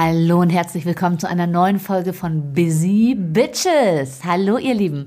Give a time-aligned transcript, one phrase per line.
[0.00, 4.24] Hallo und herzlich willkommen zu einer neuen Folge von Busy Bitches.
[4.24, 5.06] Hallo ihr Lieben.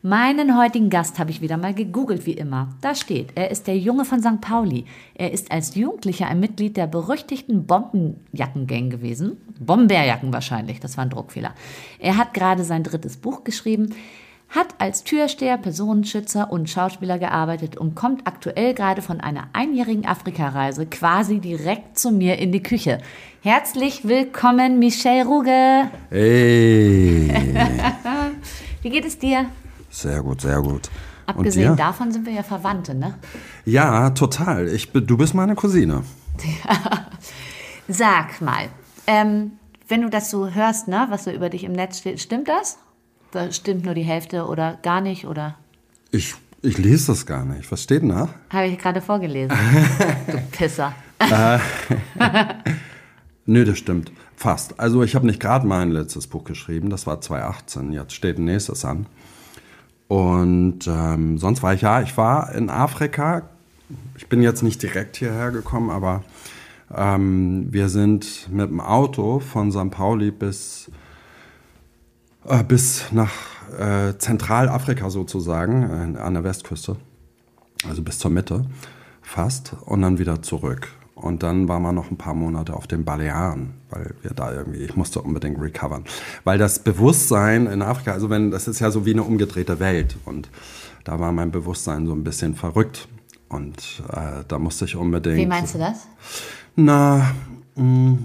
[0.00, 2.68] Meinen heutigen Gast habe ich wieder mal gegoogelt, wie immer.
[2.80, 4.40] Da steht, er ist der Junge von St.
[4.40, 4.84] Pauli.
[5.16, 9.38] Er ist als Jugendlicher ein Mitglied der berüchtigten Bombenjackengang gewesen.
[9.58, 11.52] Bomberjacken wahrscheinlich, das war ein Druckfehler.
[11.98, 13.92] Er hat gerade sein drittes Buch geschrieben,
[14.48, 20.86] hat als Türsteher, Personenschützer und Schauspieler gearbeitet und kommt aktuell gerade von einer einjährigen Afrikareise
[20.86, 22.98] quasi direkt zu mir in die Küche.
[23.42, 25.90] Herzlich willkommen, Michel Ruge.
[26.08, 27.30] Hey.
[28.82, 29.46] Wie geht es dir?
[29.90, 30.88] Sehr gut, sehr gut.
[31.26, 33.14] Abgesehen davon sind wir ja Verwandte, ne?
[33.66, 34.68] Ja, total.
[34.68, 36.04] Ich, du bist meine Cousine.
[37.88, 38.68] Sag mal,
[39.06, 39.52] ähm,
[39.88, 42.78] wenn du das so hörst, ne, was so über dich im Netz steht, stimmt das?
[43.30, 45.56] Da stimmt nur die Hälfte oder gar nicht, oder?
[46.10, 47.70] Ich, ich lese das gar nicht.
[47.70, 48.28] Was steht denn da?
[48.50, 49.56] Habe ich gerade vorgelesen.
[50.26, 50.94] du Pisser.
[53.46, 54.12] Nö, das stimmt.
[54.36, 54.78] Fast.
[54.78, 57.92] Also ich habe nicht gerade mein letztes Buch geschrieben, das war 2018.
[57.92, 59.06] Jetzt steht ein nächstes an.
[60.06, 63.48] Und ähm, sonst war ich ja, ich war in Afrika.
[64.16, 66.24] Ich bin jetzt nicht direkt hierher gekommen, aber
[66.94, 69.90] ähm, wir sind mit dem Auto von St.
[69.90, 71.07] Pauli bis, äh,
[72.68, 73.32] bis nach
[73.78, 76.96] äh, Zentralafrika sozusagen, äh, an der Westküste,
[77.88, 78.64] also bis zur Mitte
[79.22, 80.88] fast, und dann wieder zurück.
[81.14, 84.78] Und dann waren wir noch ein paar Monate auf den Balearen, weil wir da irgendwie,
[84.78, 86.04] ich musste unbedingt recovern.
[86.44, 90.16] Weil das Bewusstsein in Afrika, also wenn, das ist ja so wie eine umgedrehte Welt.
[90.24, 90.48] Und
[91.02, 93.08] da war mein Bewusstsein so ein bisschen verrückt.
[93.48, 95.38] Und äh, da musste ich unbedingt.
[95.38, 96.06] Wie meinst du das?
[96.76, 97.32] Na,
[97.74, 98.18] mh,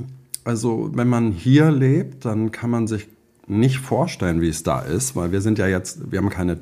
[0.43, 3.07] also wenn man hier lebt, dann kann man sich
[3.47, 6.59] nicht vorstellen, wie es da ist, weil wir sind ja jetzt, wir haben keine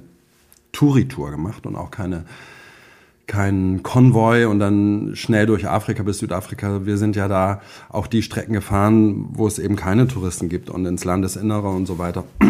[0.71, 2.25] Touri-Tour gemacht und auch keine
[3.31, 6.85] kein Konvoi und dann schnell durch Afrika bis Südafrika.
[6.85, 10.85] Wir sind ja da auch die Strecken gefahren, wo es eben keine Touristen gibt und
[10.85, 12.25] ins Landesinnere und so weiter.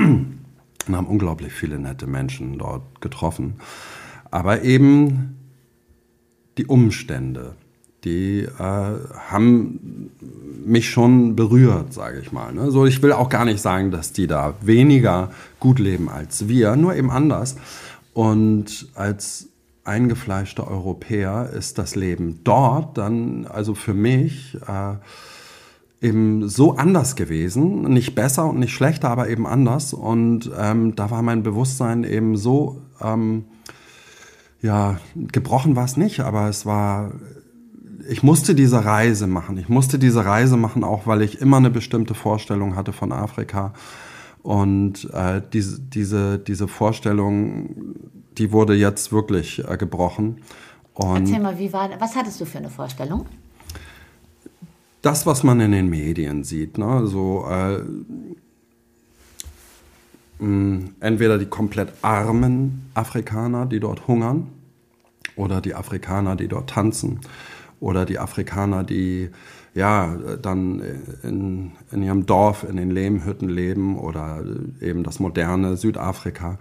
[0.87, 3.57] Und haben unglaublich viele nette Menschen dort getroffen.
[4.31, 5.37] Aber eben
[6.57, 7.55] die Umstände,
[8.03, 10.11] die äh, haben
[10.65, 12.53] mich schon berührt, sage ich mal.
[12.53, 12.71] Ne?
[12.71, 16.75] So, ich will auch gar nicht sagen, dass die da weniger gut leben als wir,
[16.75, 17.55] nur eben anders.
[18.13, 19.47] Und als
[19.83, 24.95] eingefleischter Europäer ist das Leben dort dann, also für mich, äh,
[26.01, 27.83] eben so anders gewesen.
[27.83, 29.93] Nicht besser und nicht schlechter, aber eben anders.
[29.93, 33.45] Und ähm, da war mein Bewusstsein eben so, ähm,
[34.61, 37.11] ja, gebrochen war es nicht, aber es war,
[38.09, 39.57] ich musste diese Reise machen.
[39.57, 43.73] Ich musste diese Reise machen, auch weil ich immer eine bestimmte Vorstellung hatte von Afrika.
[44.43, 47.95] Und äh, diese, diese, diese Vorstellung
[48.37, 50.41] die wurde jetzt wirklich äh, gebrochen.
[50.93, 53.25] Und Erzähl mal, wie war, was hattest du für eine Vorstellung?
[55.01, 57.07] Das, was man in den Medien sieht, ne?
[57.07, 57.79] so äh,
[60.39, 64.47] mh, entweder die komplett armen Afrikaner, die dort hungern,
[65.35, 67.21] oder die Afrikaner, die dort tanzen,
[67.81, 69.29] oder die Afrikaner, die
[69.73, 70.81] ja dann
[71.23, 74.43] in, in ihrem Dorf in den Lehmhütten leben, oder
[74.79, 76.59] eben das moderne Südafrika.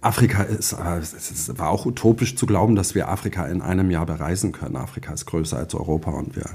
[0.00, 4.52] Afrika ist, es war auch utopisch zu glauben, dass wir Afrika in einem Jahr bereisen
[4.52, 4.76] können.
[4.76, 6.46] Afrika ist größer als Europa und wir,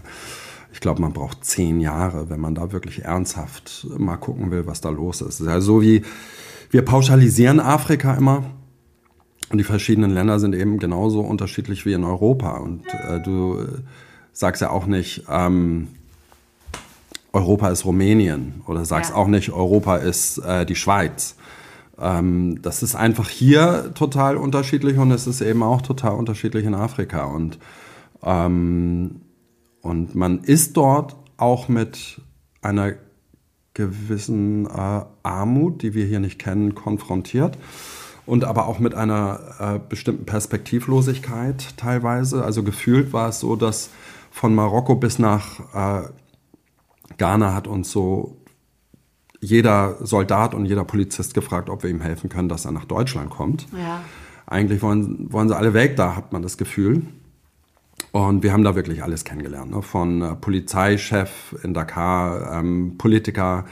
[0.72, 4.81] ich glaube, man braucht zehn Jahre, wenn man da wirklich ernsthaft mal gucken will, was
[4.81, 5.42] da los ist.
[5.42, 6.02] Ja so wie,
[6.72, 8.46] wir pauschalisieren Afrika immer
[9.50, 12.58] und die verschiedenen Länder sind eben genauso unterschiedlich wie in Europa.
[12.58, 13.66] Und äh, du
[14.31, 15.90] sagst ja auch nicht, ähm,
[17.31, 19.18] Europa ist Rumänien oder sagst ja.
[19.18, 21.36] auch nicht, Europa ist äh, die Schweiz
[22.00, 26.74] ähm, das ist einfach hier total unterschiedlich und es ist eben auch total unterschiedlich in
[26.74, 27.25] Afrika.
[27.25, 27.60] Und,
[28.24, 29.22] ähm,
[29.81, 32.22] und man ist dort auch mit
[32.62, 32.94] einer
[33.74, 37.57] gewissen äh, Armut, die wir hier nicht kennen, konfrontiert.
[38.25, 42.44] Und aber auch mit einer äh, bestimmten Perspektivlosigkeit teilweise.
[42.44, 43.90] Also gefühlt war es so, dass
[44.31, 46.08] von Marokko bis nach äh,
[47.18, 48.38] Ghana hat uns so
[49.40, 53.30] jeder Soldat und jeder Polizist gefragt, ob wir ihm helfen können, dass er nach Deutschland
[53.30, 53.68] kommt.
[53.78, 54.02] Ja.
[54.46, 57.04] Eigentlich wollen, wollen sie alle weg, da hat man das Gefühl.
[58.12, 59.72] Und wir haben da wirklich alles kennengelernt.
[59.72, 59.81] Ne?
[59.81, 63.66] Von äh, Polizeichef in Dakar, ähm, Politiker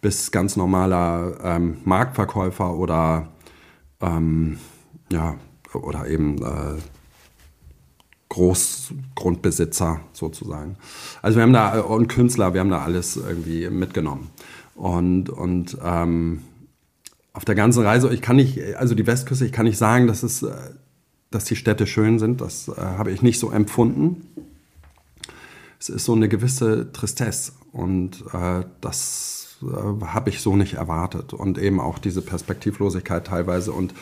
[0.00, 3.28] bis ganz normaler ähm, Marktverkäufer oder,
[4.00, 4.58] ähm,
[5.10, 5.36] ja,
[5.72, 6.80] oder eben äh,
[8.28, 10.76] Großgrundbesitzer sozusagen.
[11.22, 14.30] Also wir haben da, und Künstler, wir haben da alles irgendwie mitgenommen.
[14.74, 16.42] Und, und ähm,
[17.32, 20.22] auf der ganzen Reise, ich kann nicht, also die Westküste, ich kann nicht sagen, dass,
[20.22, 20.54] es, äh,
[21.30, 22.40] dass die Städte schön sind.
[22.40, 24.26] Das äh, habe ich nicht so empfunden.
[25.78, 31.32] es ist so eine gewisse Tristesse und äh, das äh, habe ich so nicht erwartet
[31.32, 33.94] und eben auch diese Perspektivlosigkeit teilweise und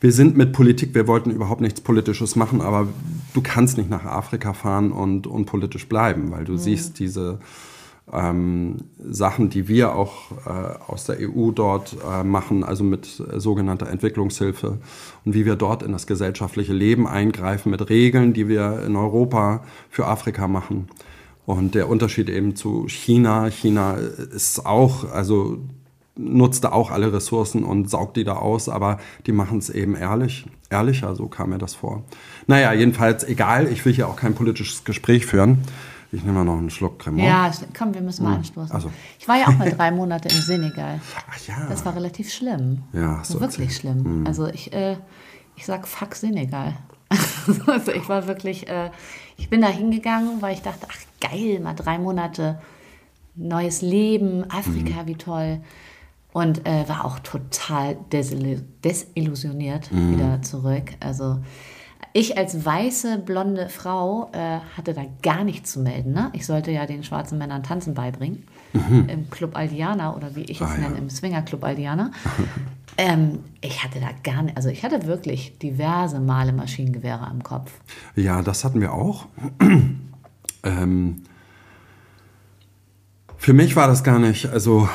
[0.00, 2.88] wir sind mit Politik, wir wollten überhaupt nichts Politisches machen, aber
[3.34, 6.58] du kannst nicht nach Afrika fahren und unpolitisch bleiben, weil du mhm.
[6.58, 7.38] siehst diese
[8.12, 13.38] ähm, Sachen, die wir auch äh, aus der EU dort äh, machen, also mit äh,
[13.38, 14.78] sogenannter Entwicklungshilfe
[15.24, 19.62] und wie wir dort in das gesellschaftliche Leben eingreifen mit Regeln, die wir in Europa
[19.90, 20.88] für Afrika machen.
[21.50, 25.58] Und der Unterschied eben zu China, China ist auch, also
[26.16, 30.46] nutzte auch alle Ressourcen und saugt die da aus, aber die machen es eben ehrlich,
[30.68, 32.04] ehrlicher, so kam mir das vor.
[32.46, 35.58] Naja, jedenfalls egal, ich will hier auch kein politisches Gespräch führen.
[36.12, 37.24] Ich nehme mal noch einen Schluck Cremant.
[37.24, 38.38] Ja, komm, wir müssen mal hm.
[38.38, 38.74] anstoßen.
[38.74, 38.90] Also.
[39.18, 41.00] Ich war ja auch mal drei Monate im Senegal.
[41.30, 41.66] Ach ja.
[41.68, 42.82] Das war relativ schlimm.
[42.92, 43.72] Ja, so wirklich erzählt.
[43.72, 44.20] schlimm.
[44.20, 44.26] Mhm.
[44.26, 44.96] Also ich, äh,
[45.56, 46.76] ich sag fuck Senegal.
[47.66, 48.90] also ich war wirklich, äh,
[49.40, 52.60] ich bin da hingegangen, weil ich dachte, ach geil, mal drei Monate
[53.34, 55.06] neues Leben, Afrika, mhm.
[55.06, 55.60] wie toll.
[56.32, 60.14] Und äh, war auch total desillusioniert mhm.
[60.14, 60.92] wieder zurück.
[61.00, 61.38] Also
[62.12, 66.12] ich als weiße, blonde Frau äh, hatte da gar nichts zu melden.
[66.12, 66.30] Ne?
[66.34, 68.44] Ich sollte ja den schwarzen Männern Tanzen beibringen.
[68.72, 69.08] Mhm.
[69.08, 71.00] Im Club Aldiana oder wie ich es ah, nenne, ja.
[71.00, 72.10] im Swinger Club Aldiana.
[72.96, 77.72] ähm, ich hatte da gar nicht, also ich hatte wirklich diverse Male Maschinengewehre am Kopf.
[78.14, 79.26] Ja, das hatten wir auch.
[80.62, 81.22] ähm,
[83.40, 84.86] für mich war das gar nicht, also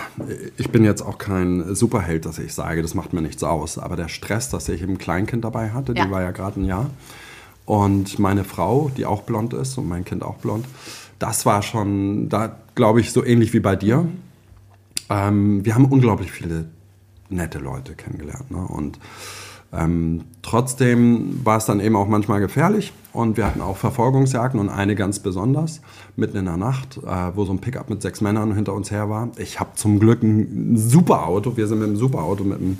[0.57, 3.79] ich bin jetzt auch kein Superheld, dass ich sage, das macht mir nichts aus.
[3.79, 6.05] Aber der Stress, dass ich ein Kleinkind dabei hatte, ja.
[6.05, 6.91] die war ja gerade ein Jahr.
[7.65, 10.65] Und meine Frau, die auch blond ist und mein Kind auch blond,
[11.25, 14.07] das war schon, da glaube ich, so ähnlich wie bei dir.
[15.09, 16.65] Ähm, wir haben unglaublich viele
[17.29, 18.51] nette Leute kennengelernt.
[18.51, 18.59] Ne?
[18.59, 18.99] Und
[19.73, 24.69] ähm, trotzdem war es dann eben auch manchmal gefährlich und wir hatten auch Verfolgungsjagden und
[24.69, 25.81] eine ganz besonders,
[26.15, 29.09] mitten in der Nacht, äh, wo so ein Pickup mit sechs Männern hinter uns her
[29.09, 29.29] war.
[29.37, 32.77] Ich habe zum Glück ein super Auto, wir sind mit einem super Auto, mit einem,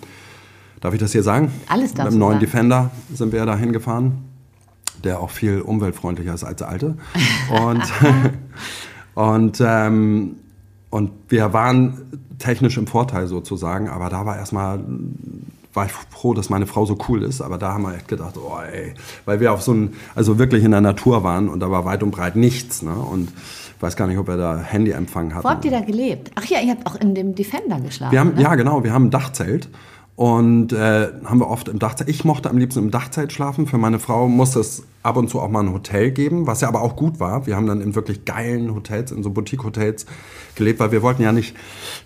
[0.81, 1.51] darf ich das hier sagen?
[1.67, 2.39] Alles Mit einem neuen sagen.
[2.41, 4.34] Defender sind wir da hingefahren,
[5.05, 6.97] der auch viel umweltfreundlicher ist als der alte.
[7.49, 7.83] Und,
[9.15, 10.35] und, ähm,
[10.89, 12.01] und wir waren
[12.39, 14.83] technisch im Vorteil sozusagen, aber da war erstmal
[15.75, 18.35] war ich froh, dass meine Frau so cool ist, aber da haben wir echt gedacht,
[18.37, 18.93] oh ey,
[19.25, 22.01] weil wir auf so ein, also wirklich in der Natur waren und da war weit
[22.01, 22.93] und breit nichts, ne?
[22.93, 23.29] Und
[23.75, 25.43] ich weiß gar nicht, ob wir da Handyempfang hatten.
[25.43, 26.31] Wo habt ihr da gelebt?
[26.35, 28.13] Ach ja, ihr habt auch in dem Defender geschlafen.
[28.13, 28.41] Wir haben, ne?
[28.41, 29.67] Ja, genau, wir haben ein Dachzelt
[30.15, 32.09] und äh, haben wir oft im Dachzelt.
[32.09, 33.67] Ich mochte am liebsten im Dachzelt schlafen.
[33.67, 36.69] Für meine Frau musste es ab und zu auch mal ein Hotel geben, was ja
[36.69, 37.45] aber auch gut war.
[37.47, 40.05] Wir haben dann in wirklich geilen Hotels, in so Boutique-Hotels
[40.55, 41.55] gelebt, weil wir wollten ja nicht,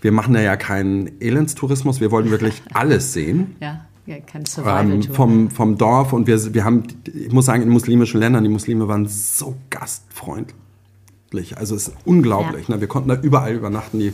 [0.02, 3.56] wir machen ja, ja keinen Elendstourismus, wir wollten wirklich alles sehen.
[3.60, 3.86] ja.
[4.06, 8.20] Ja, kein ähm, vom, vom Dorf und wir, wir haben, ich muss sagen, in muslimischen
[8.20, 10.56] Ländern, die Muslime waren so gastfreundlich.
[11.56, 12.70] Also es ist unglaublich.
[12.70, 12.74] Ja.
[12.74, 12.82] Ne?
[12.82, 14.00] Wir konnten da überall übernachten.
[14.00, 14.14] Die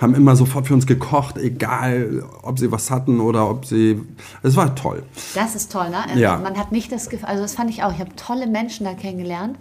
[0.00, 4.00] haben immer sofort für uns gekocht, egal ob sie was hatten oder ob sie.
[4.42, 5.02] Es war toll.
[5.34, 6.02] Das ist toll, ne?
[6.08, 6.38] Also ja.
[6.38, 7.92] Man hat nicht das Gefühl, also das fand ich auch.
[7.92, 9.58] Ich habe tolle Menschen da kennengelernt.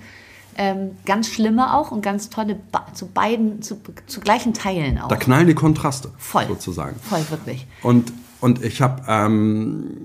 [0.57, 2.59] Ähm, ganz schlimme auch und ganz tolle
[2.93, 5.07] zu beiden, zu, zu gleichen Teilen auch.
[5.07, 6.09] Da knallen die Kontraste.
[6.17, 6.47] Voll.
[6.47, 6.95] Sozusagen.
[7.01, 7.67] Voll, wirklich.
[7.81, 8.11] Und,
[8.41, 9.97] und ich habe, ähm,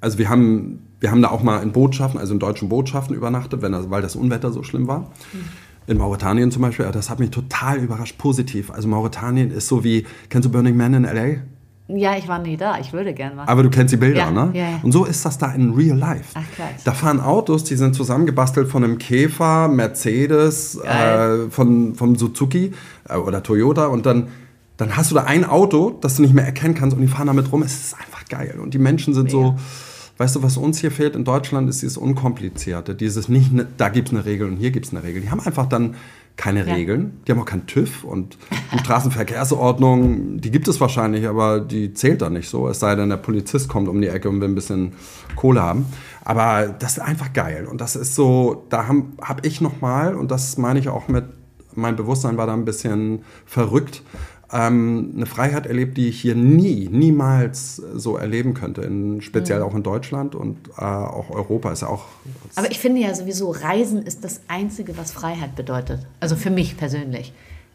[0.00, 3.62] also wir haben, wir haben da auch mal in Botschaften, also in deutschen Botschaften übernachtet,
[3.62, 5.10] wenn das, weil das Unwetter so schlimm war.
[5.32, 5.48] Mhm
[5.88, 8.70] in Mauretanien zum Beispiel, das hat mich total überrascht, positiv.
[8.70, 11.40] Also Mauretanien ist so wie, kennst du Burning Man in L.A.?
[11.88, 13.44] Ja, ich war nie da, ich würde gerne mal.
[13.46, 14.50] Aber du kennst die Bilder, ja, ne?
[14.52, 14.80] Ja, ja.
[14.82, 16.34] Und so ist das da in real life.
[16.34, 16.68] Ach, klar.
[16.84, 22.74] Da fahren Autos, die sind zusammengebastelt von einem Käfer, Mercedes, äh, von, vom Suzuki
[23.08, 24.28] äh, oder Toyota und dann,
[24.76, 27.28] dann hast du da ein Auto, das du nicht mehr erkennen kannst und die fahren
[27.28, 27.62] damit rum.
[27.62, 28.58] Es ist einfach geil.
[28.62, 29.56] Und die Menschen sind so
[30.18, 32.96] Weißt du, was uns hier fehlt in Deutschland, ist dieses Unkomplizierte.
[32.96, 35.22] Dieses nicht, ne, da gibt es eine Regel und hier gibt es eine Regel.
[35.22, 35.94] Die haben einfach dann
[36.36, 36.74] keine ja.
[36.74, 37.20] Regeln.
[37.26, 38.36] Die haben auch keinen TÜV und
[38.72, 42.68] die Straßenverkehrsordnung, die gibt es wahrscheinlich, aber die zählt dann nicht so.
[42.68, 44.94] Es sei denn, der Polizist kommt um die Ecke und will ein bisschen
[45.36, 45.86] Kohle haben.
[46.24, 47.66] Aber das ist einfach geil.
[47.66, 51.24] Und das ist so, da habe hab ich nochmal, und das meine ich auch mit,
[51.74, 54.02] mein Bewusstsein war da ein bisschen verrückt,
[54.52, 59.64] ähm, eine Freiheit erlebt, die ich hier nie, niemals so erleben könnte, in, speziell mhm.
[59.64, 62.04] auch in Deutschland und äh, auch Europa ist ja auch.
[62.54, 66.06] Aber ich finde ja sowieso, Reisen ist das Einzige, was Freiheit bedeutet.
[66.20, 67.32] Also für mich persönlich.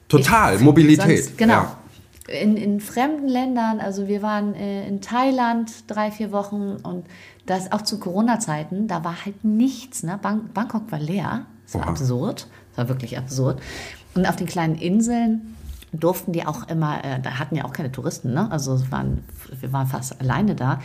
[0.07, 1.25] Total, ich, Mobilität.
[1.25, 1.53] Sonst, genau.
[1.53, 1.77] Ja.
[2.27, 7.05] In, in fremden Ländern, also wir waren äh, in Thailand drei, vier Wochen und
[7.45, 10.03] das auch zu Corona-Zeiten, da war halt nichts.
[10.03, 10.17] Ne?
[10.21, 11.45] Bang Bangkok war leer.
[11.65, 11.89] Das war Oha.
[11.89, 12.47] absurd.
[12.69, 13.61] Das war wirklich absurd.
[14.15, 15.55] Und auf den kleinen Inseln
[15.93, 18.51] durften die auch immer, äh, da hatten ja auch keine Touristen, ne?
[18.51, 19.23] Also waren,
[19.59, 20.79] wir waren fast alleine da.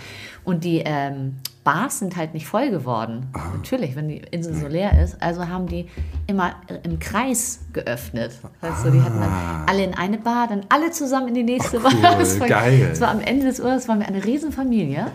[0.45, 3.27] Und die ähm, Bars sind halt nicht voll geworden.
[3.33, 3.41] Ah.
[3.57, 5.21] Natürlich, wenn die Insel so leer ist.
[5.21, 5.89] Also haben die
[6.27, 8.39] immer im Kreis geöffnet.
[8.61, 11.79] Weißt du, die hatten dann alle in eine Bar, dann alle zusammen in die nächste
[11.79, 11.91] Ah.
[11.93, 12.19] cool, Bar.
[12.19, 12.87] Das war, geil.
[12.91, 15.07] Das war am Ende des Urlaubs waren wir eine Riesenfamilie.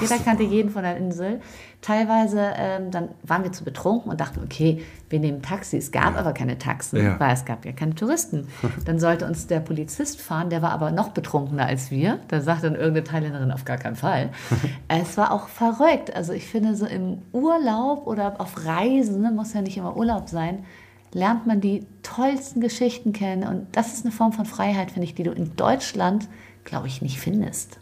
[0.00, 1.40] Jeder kannte jeden von der Insel.
[1.80, 5.76] Teilweise ähm, dann waren wir zu betrunken und dachten, okay, wir nehmen Taxi.
[5.76, 7.18] Es gab aber keine Taxen, Ja.
[7.20, 8.48] weil es gab ja keine Touristen.
[8.84, 12.20] Dann sollte uns der Polizist fahren, der war aber noch betrunkener als wir.
[12.28, 14.30] Da sagte dann irgendeine Thailänderin auf gar keinen Fall.
[14.88, 16.14] es war auch verrückt.
[16.14, 20.64] Also ich finde, so im Urlaub oder auf Reisen, muss ja nicht immer Urlaub sein,
[21.12, 23.46] lernt man die tollsten Geschichten kennen.
[23.46, 26.28] Und das ist eine Form von Freiheit, finde ich, die du in Deutschland,
[26.64, 27.78] glaube ich, nicht findest.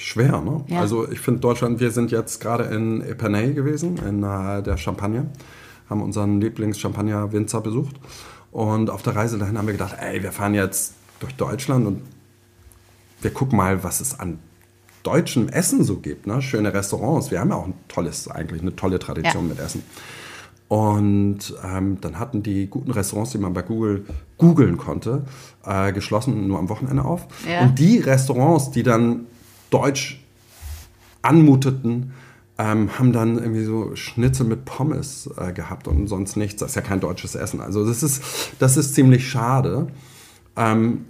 [0.00, 0.64] Schwer, ne?
[0.68, 0.80] Ja.
[0.80, 5.26] Also ich finde Deutschland, wir sind jetzt gerade in Epernay gewesen, in äh, der Champagne,
[5.90, 7.96] haben unseren Lieblings-Champagner-Winzer besucht.
[8.52, 12.02] Und auf der Reise dahin haben wir gedacht, ey, wir fahren jetzt durch Deutschland und
[13.22, 14.38] wir gucken mal, was es an
[15.02, 16.28] deutschem Essen so gibt.
[16.28, 16.42] Ne?
[16.42, 17.32] Schöne Restaurants.
[17.32, 19.48] Wir haben ja auch ein tolles, eigentlich eine tolle Tradition Ja.
[19.48, 19.82] mit Essen.
[20.68, 24.04] Und ähm, dann hatten die guten Restaurants, die man bei Google
[24.36, 25.24] googeln konnte,
[25.64, 27.26] äh, geschlossen nur am Wochenende auf.
[27.50, 27.62] Ja.
[27.62, 29.26] Und die Restaurants, die dann
[29.70, 30.20] deutsch
[31.22, 32.12] anmuteten,
[32.58, 36.60] ähm, haben dann irgendwie so Schnitzel mit Pommes äh, gehabt und sonst nichts.
[36.60, 37.60] Das ist ja kein deutsches Essen.
[37.60, 38.22] Also das ist,
[38.58, 39.88] das ist ziemlich schade.
[40.56, 41.04] Ähm,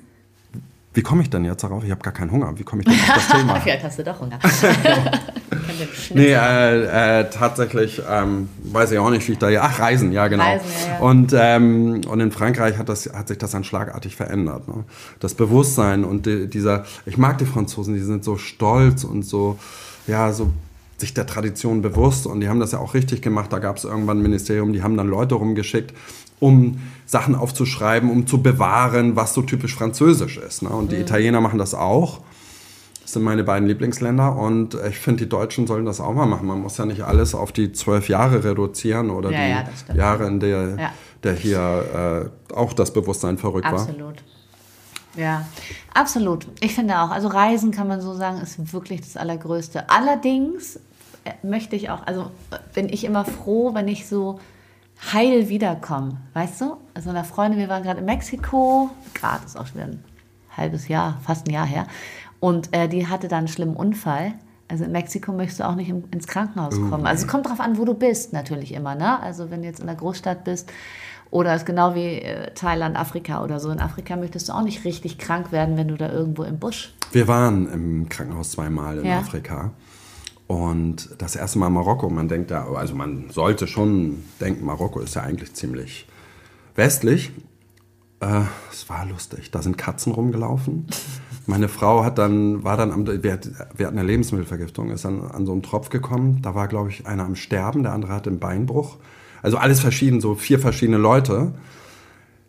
[0.92, 1.84] wie komme ich denn jetzt darauf?
[1.84, 2.58] Ich habe gar keinen Hunger.
[2.58, 3.60] Wie komme ich denn auf das Thema?
[3.60, 4.38] Vielleicht hast du doch Hunger.
[5.86, 9.48] Schnitzel- Nee, äh, äh, tatsächlich ähm, weiß ich auch nicht, wie ich da.
[9.60, 10.44] Ach, Reisen, ja, genau.
[10.44, 10.98] Reisen, ja, ja.
[11.00, 14.68] Und, ähm, und in Frankreich hat, das, hat sich das dann schlagartig verändert.
[14.68, 14.84] Ne?
[15.20, 16.84] Das Bewusstsein und die, dieser.
[17.06, 19.58] Ich mag die Franzosen, die sind so stolz und so,
[20.06, 20.50] ja, so
[20.96, 23.52] sich der Tradition bewusst und die haben das ja auch richtig gemacht.
[23.52, 25.94] Da gab es irgendwann ein Ministerium, die haben dann Leute rumgeschickt,
[26.40, 30.62] um Sachen aufzuschreiben, um zu bewahren, was so typisch französisch ist.
[30.62, 30.70] Ne?
[30.70, 31.02] Und die Mhm.
[31.02, 32.20] Italiener machen das auch.
[33.08, 36.46] Das sind meine beiden Lieblingsländer und ich finde, die Deutschen sollen das auch mal machen.
[36.46, 39.94] Man muss ja nicht alles auf die zwölf Jahre reduzieren oder Ja, die ja.
[39.94, 40.92] Jahre, in der, Ja.
[41.22, 43.80] der hier äh, auch das Bewusstsein verrückt war.
[43.80, 44.16] Absolut.
[45.16, 45.46] Ja,
[45.94, 46.48] absolut.
[46.60, 49.88] Ich finde auch, also Reisen kann man so sagen, ist wirklich das Allergrößte.
[49.88, 50.76] Allerdings
[51.24, 54.38] äh, möchte ich auch, also äh, bin ich immer froh, wenn ich so
[55.14, 56.18] heil wiederkomme.
[56.34, 56.76] Weißt du?
[56.92, 60.04] Also eine Freundin, wir waren gerade in Mexiko, gerade ist auch schon wieder ein
[60.54, 61.86] halbes Jahr, fast ein Jahr her.
[62.40, 64.34] Und äh, die hatte dann einen schlimmen Unfall.
[64.68, 67.06] Also in Mexiko möchtest du auch nicht im, ins Krankenhaus kommen.
[67.06, 68.94] Also es kommt darauf an, wo du bist, natürlich immer.
[68.94, 69.18] Ne?
[69.20, 70.70] Also wenn du jetzt in der Großstadt bist
[71.30, 73.70] oder es ist genau wie äh, Thailand, Afrika oder so.
[73.70, 76.94] In Afrika möchtest du auch nicht richtig krank werden, wenn du da irgendwo im Busch.
[77.12, 79.18] Wir waren im Krankenhaus zweimal in Ja.
[79.18, 79.72] Afrika.
[80.46, 82.08] Und das erste Mal in Marokko.
[82.08, 86.06] Man denkt ja, also man sollte schon denken, Marokko ist ja eigentlich ziemlich
[86.74, 87.32] westlich.
[88.20, 89.50] Äh, es war lustig.
[89.50, 90.86] Da sind Katzen rumgelaufen.
[91.48, 95.22] Meine Frau hat dann, war dann am, wir, hat- wir hatten eine Lebensmittelvergiftung, ist dann
[95.22, 96.40] an so einen Tropf gekommen.
[96.42, 98.96] Da war, glaube ich, einer am Sterben, der andere hatte einen Beinbruch.
[99.42, 101.54] Also alles verschieden, so vier verschiedene Leute.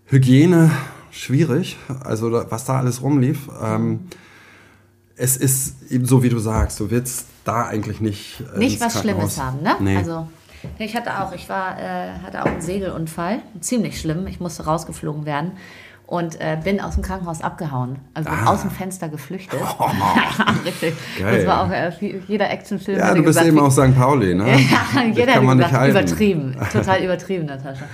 [0.08, 0.72] Hygiene
[1.12, 3.48] schwierig, also was da alles rumlief.
[3.64, 4.02] Ähm,
[5.16, 8.44] es ist eben so, wie du sagst, du willst da eigentlich nicht.
[8.56, 9.00] äh, Nicht was.
[9.00, 9.76] Schlimmes haben, ne?
[9.80, 9.98] Nee.
[9.98, 10.28] Also
[10.78, 14.28] ich hatte auch, ich war, äh, hatte auch einen Segelunfall, ziemlich schlimm.
[14.28, 15.54] Ich musste rausgeflogen werden
[16.10, 18.48] und äh, bin aus dem Krankenhaus abgehauen, also Ah.
[18.48, 19.60] aus dem Fenster geflüchtet.
[20.66, 20.96] Richtig.
[21.20, 21.38] Geil.
[21.38, 21.92] Das war auch äh,
[22.28, 22.98] jeder Actionfilm.
[22.98, 23.96] ja, du bist gesagt, eben aus St.
[23.96, 24.60] Pauli, ne?
[24.96, 25.98] Ja, jeder kann man nicht gesagt, halten.
[26.00, 27.86] übertrieben, total übertrieben, Natascha.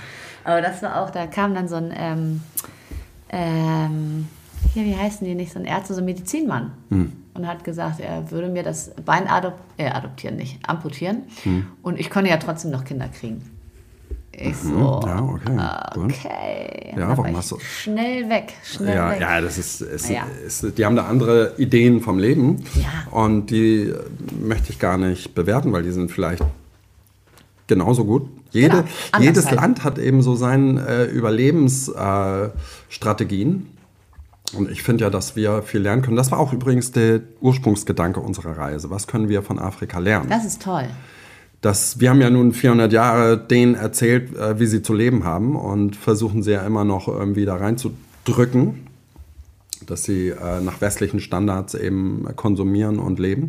[0.44, 2.40] Aber das war auch, da kam dann so ein, ähm,
[3.28, 4.28] ähm,
[4.72, 6.72] hier, wie heißen die nicht, so ein Ärzte, so ein Medizinmann.
[6.88, 7.12] Hm.
[7.34, 11.24] Und hat gesagt, er würde mir das Bein adop äh, adoptieren, nicht amputieren.
[11.42, 11.66] Hm.
[11.82, 13.42] Und ich konnte ja trotzdem noch Kinder kriegen.
[14.38, 15.56] Ich so, ja, okay,
[15.94, 16.12] gut.
[16.12, 16.92] okay.
[16.96, 19.20] Ja, warum hast du- Schnell weg, schnell Ja, weg.
[19.22, 20.26] ja, das ist, ist, Ja.
[20.46, 22.62] ist, die haben da andere Ideen vom Leben.
[22.74, 23.10] Ja.
[23.12, 23.98] Und die äh,
[24.42, 26.44] möchte ich gar nicht bewerten, weil die sind vielleicht
[27.66, 28.28] genauso gut.
[28.50, 29.56] Jede, Genau, jedes halt.
[29.56, 33.66] Land hat eben so seine äh, Überlebensstrategien.
[34.52, 36.16] Äh, und ich finde ja, dass wir viel lernen können.
[36.16, 38.90] Das war auch übrigens der Ursprungsgedanke unserer Reise.
[38.90, 40.28] Was können wir von Afrika lernen?
[40.30, 40.84] Das ist toll.
[41.66, 45.56] Das, wir haben ja nun 400 Jahre denen erzählt, äh, wie sie zu leben haben
[45.56, 48.86] und versuchen sie ja immer noch irgendwie da reinzudrücken,
[49.84, 53.48] dass sie äh, nach westlichen Standards eben konsumieren und leben.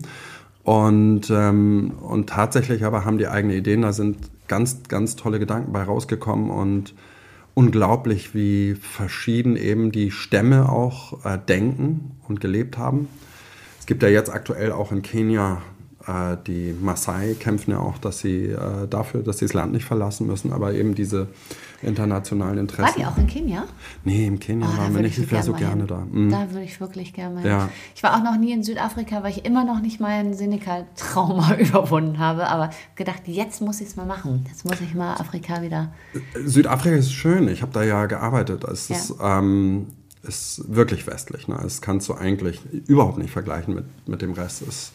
[0.64, 5.72] Und, ähm, und tatsächlich aber haben die eigene Ideen, da sind ganz, ganz tolle Gedanken
[5.72, 6.96] bei rausgekommen und
[7.54, 13.10] unglaublich, wie verschieden eben die Stämme auch äh, denken und gelebt haben.
[13.80, 15.62] Es gibt ja jetzt aktuell auch in Kenia
[16.08, 19.86] äh, die Maasai kämpfen ja auch, dass sie äh, dafür, dass sie das Land nicht
[19.86, 21.28] verlassen müssen, aber eben diese
[21.82, 22.84] internationalen Interessen.
[22.88, 23.66] War die auch in Kenia?
[24.04, 25.18] Nee, im Kenia Oh, waren wir nicht.
[25.18, 25.88] Ich wäre so gerne hin.
[25.88, 26.00] da.
[26.10, 26.32] Mhm.
[26.32, 27.60] Da würde ich wirklich gerne mal Ja.
[27.66, 27.70] hin.
[27.96, 32.20] Ich war auch noch nie in Südafrika, weil ich immer noch nicht meinen Seneca-Trauma überwunden
[32.20, 32.48] habe.
[32.48, 34.46] Aber gedacht, jetzt muss ich es mal machen.
[34.50, 35.94] Jetzt muss ich mal Afrika wieder.
[36.46, 37.48] Südafrika ist schön.
[37.48, 38.64] Ich habe da ja gearbeitet.
[38.64, 38.96] Es Ja.
[38.96, 39.88] ist, ähm,
[40.24, 41.48] ist wirklich westlich.
[41.48, 41.58] Ne?
[41.62, 44.64] Das kannst du eigentlich überhaupt nicht vergleichen mit, mit dem Rest.
[44.68, 44.92] Es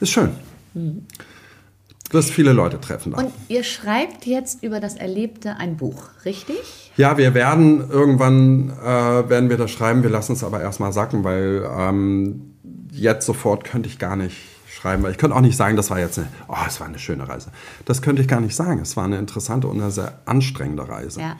[0.00, 0.30] ist schön.
[0.74, 3.18] Du wirst viele Leute treffen da.
[3.18, 6.92] Und ihr schreibt jetzt über das Erlebte ein Buch, richtig?
[6.96, 10.02] Ja, wir werden irgendwann äh, werden wir das schreiben.
[10.02, 12.54] Wir lassen es aber erstmal sacken, weil ähm,
[12.92, 14.36] jetzt sofort könnte ich gar nicht
[14.68, 16.98] schreiben, weil ich könnte auch nicht sagen, das war jetzt eine, oh, es war eine
[16.98, 17.50] schöne Reise.
[17.84, 18.80] Das könnte ich gar nicht sagen.
[18.80, 21.20] Es war eine interessante und eine sehr anstrengende Reise.
[21.20, 21.36] Ja.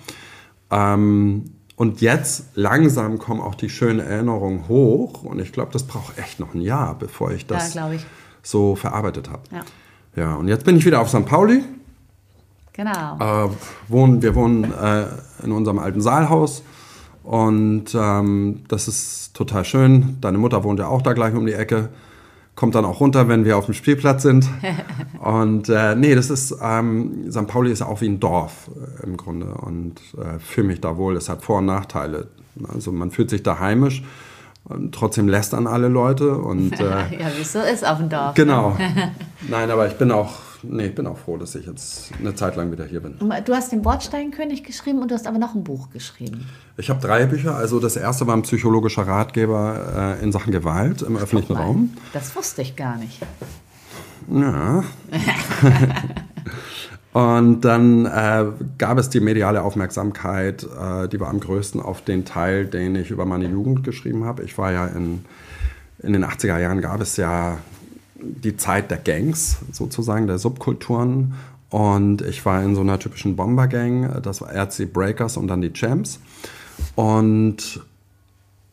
[0.71, 6.19] Ähm, und jetzt langsam kommen auch die schönen Erinnerungen hoch und ich glaube, das braucht
[6.19, 8.07] echt noch ein Jahr, bevor ich das Ja, glaube ich.
[8.45, 9.43] So verarbeitet habe.
[9.51, 9.63] Ja.
[10.17, 11.27] Ja, und jetzt bin ich wieder auf St.
[11.27, 11.65] Pauli.
[12.73, 13.19] Genau.
[13.19, 13.51] Äh,
[13.89, 15.07] wohnen, wir wohnen äh,
[15.43, 16.63] in unserem alten Saalhaus
[17.23, 20.19] und ähm, das ist total schön.
[20.21, 21.89] Deine Mutter wohnt ja auch da gleich um die Ecke.
[22.55, 24.49] Kommt dann auch runter, wenn wir auf dem Spielplatz sind.
[25.21, 27.47] und äh, nee, das ist, ähm, St.
[27.47, 28.71] Pauli ist auch wie ein Dorf
[29.01, 31.17] äh, im Grunde und äh, fühle mich da wohl.
[31.17, 32.29] Es hat Vor- und Nachteile.
[32.73, 34.05] Also man fühlt sich da heimisch.
[34.65, 38.35] Und trotzdem lästern alle Leute und äh, ja, wie es so ist auf dem Dorf.
[38.35, 38.77] genau.
[39.49, 42.57] Nein, aber ich bin auch, nee, ich bin auch froh, dass ich jetzt eine Zeit
[42.57, 43.17] lang wieder hier bin.
[43.19, 46.47] Du hast den Bordsteinkönig geschrieben und du hast aber noch ein Buch geschrieben.
[46.79, 47.55] Ich habe drei Bücher.
[47.57, 51.93] Also das erste war ein psychologischer Ratgeber äh, in Sachen Gewalt im öffentlichen Raum.
[52.15, 53.21] Das wusste ich gar nicht.
[54.33, 54.83] Ja.
[57.15, 58.45] Und dann äh,
[58.77, 63.13] gab es die mediale Aufmerksamkeit, äh, die war am größten auf den Teil, den ich
[63.13, 64.43] über meine Jugend geschrieben habe.
[64.43, 65.25] Ich war ja in,
[66.01, 67.59] in den 80er Jahren gab es ja
[68.21, 71.35] die Zeit der Gangs sozusagen, der Subkulturen.
[71.71, 75.73] Und ich war in so einer typischen Bombergang, das war die Breakers und dann die
[75.73, 76.19] Champs.
[76.97, 77.81] Und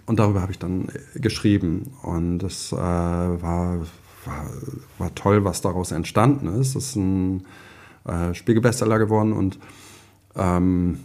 [0.08, 1.94] und darüber habe ich dann geschrieben.
[2.02, 3.78] Und es äh, war,
[4.26, 4.46] war,
[4.98, 6.76] war toll, was daraus entstanden ist.
[6.76, 7.46] Es ist ein
[8.06, 9.60] äh, Spiegelbestseller geworden und
[10.36, 11.00] ähm,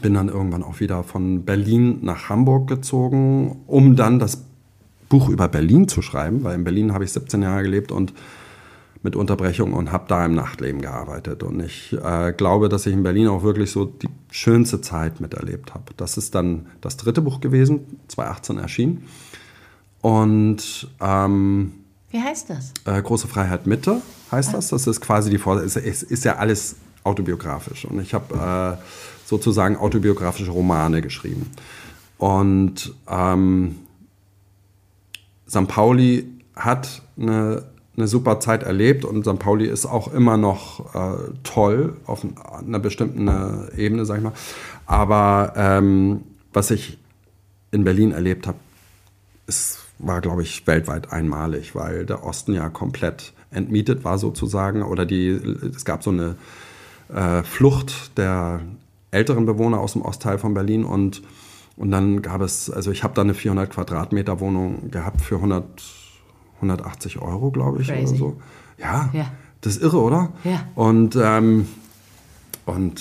[0.00, 4.44] bin dann irgendwann auch wieder von Berlin nach Hamburg gezogen, um dann das
[5.08, 8.12] Buch über Berlin zu schreiben, weil in Berlin habe ich 17 Jahre gelebt und
[9.02, 11.42] mit Unterbrechung und habe da im Nachtleben gearbeitet.
[11.42, 15.72] Und ich äh, glaube, dass ich in Berlin auch wirklich so die schönste Zeit miterlebt
[15.72, 15.94] habe.
[15.96, 19.04] Das ist dann das dritte Buch gewesen, 2018 erschienen.
[20.00, 21.72] Und ähm,
[22.10, 22.72] Wie heißt das?
[22.84, 24.68] äh, Große Freiheit Mitte heißt das.
[24.68, 27.84] Das ist quasi die Vor es ist, ist ja alles autobiografisch.
[27.84, 28.82] Und ich habe äh,
[29.26, 31.50] sozusagen autobiografische Romane geschrieben.
[32.18, 33.76] Und ähm,
[35.48, 35.68] St.
[35.68, 37.64] Pauli hat eine,
[37.96, 39.38] eine super Zeit erlebt und St.
[39.38, 42.26] Pauli ist auch immer noch äh, toll auf
[42.66, 44.32] einer bestimmten äh, Ebene, sag ich mal.
[44.86, 46.98] Aber ähm, was ich
[47.70, 48.58] in Berlin erlebt habe,
[49.46, 55.06] es war, glaube ich, weltweit einmalig, weil der Osten ja komplett entmietet war sozusagen oder
[55.06, 56.36] die, es gab so eine
[57.14, 58.60] äh, Flucht der
[59.10, 61.22] älteren Bewohner aus dem Ostteil von Berlin und,
[61.76, 65.64] und dann gab es, also ich habe da eine 400 Quadratmeter Wohnung gehabt für 100,
[66.56, 68.08] 180 Euro, glaube ich, Crazy.
[68.14, 68.36] oder so.
[68.78, 69.26] Ja, Ja.
[69.62, 70.32] das ist irre, oder?
[70.44, 70.60] Ja.
[70.74, 71.66] Und, ähm,
[72.66, 73.00] und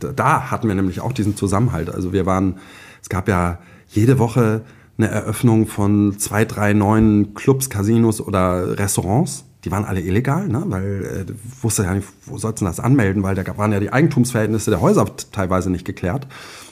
[0.00, 1.88] da- da hatten wir nämlich auch diesen Zusammenhalt.
[1.88, 2.56] Also wir waren,
[3.00, 4.62] es gab ja jede Woche
[4.98, 9.44] eine Eröffnung von zwei, drei neuen Clubs, Casinos oder Restaurants.
[9.64, 10.62] Die waren alle illegal, ne?
[10.66, 13.92] weil äh, wusste ja nicht, wo sollst du das anmelden, weil da waren ja die
[13.92, 16.26] Eigentumsverhältnisse der Häuser teilweise nicht geklärt.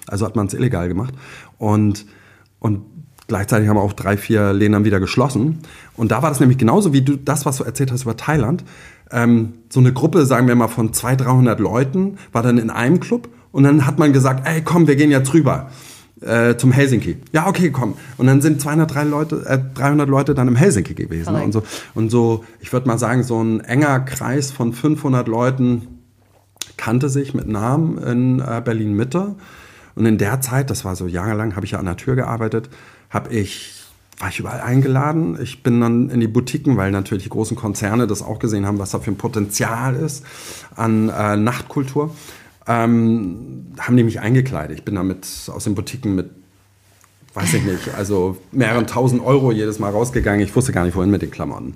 [0.06, 1.14] Also hat man es illegal gemacht.
[1.58, 2.06] Und,
[2.58, 2.82] und
[3.28, 5.60] gleichzeitig haben auch drei, vier Läden dann wieder geschlossen.
[5.96, 8.64] Und da war das nämlich genauso wie du das, was du erzählt hast über Thailand.
[9.10, 13.00] Ähm, so eine Gruppe, sagen wir mal, von 200, 300 Leuten war dann in einem
[13.00, 13.28] Club.
[13.52, 15.70] Und dann hat man gesagt, ey, komm, wir gehen jetzt rüber
[16.24, 17.18] äh, zum Helsinki.
[17.32, 17.94] Ja, okay, komm.
[18.16, 21.34] Und dann sind 203 Leute, äh, 300 Leute dann im Helsinki gewesen.
[21.34, 21.62] Und so,
[21.94, 25.88] und so, ich würde mal sagen, so ein enger Kreis von 500 Leuten
[26.76, 29.34] kannte sich mit Namen in äh, Berlin Mitte.
[29.94, 32.70] Und in der Zeit, das war so jahrelang, habe ich ja an der Tür gearbeitet,
[33.10, 33.78] habe ich
[34.18, 35.36] war ich überall eingeladen.
[35.42, 38.78] Ich bin dann in die Boutiquen, weil natürlich die großen Konzerne das auch gesehen haben,
[38.78, 40.24] was da für ein Potenzial ist
[40.76, 42.14] an äh, Nachtkultur.
[42.66, 44.78] Ähm, haben die mich eingekleidet.
[44.78, 46.30] Ich bin damit aus den Boutiquen mit,
[47.34, 50.40] weiß ich nicht, also mehreren tausend Euro jedes Mal rausgegangen.
[50.40, 51.74] Ich wusste gar nicht, wohin mit den Klamotten.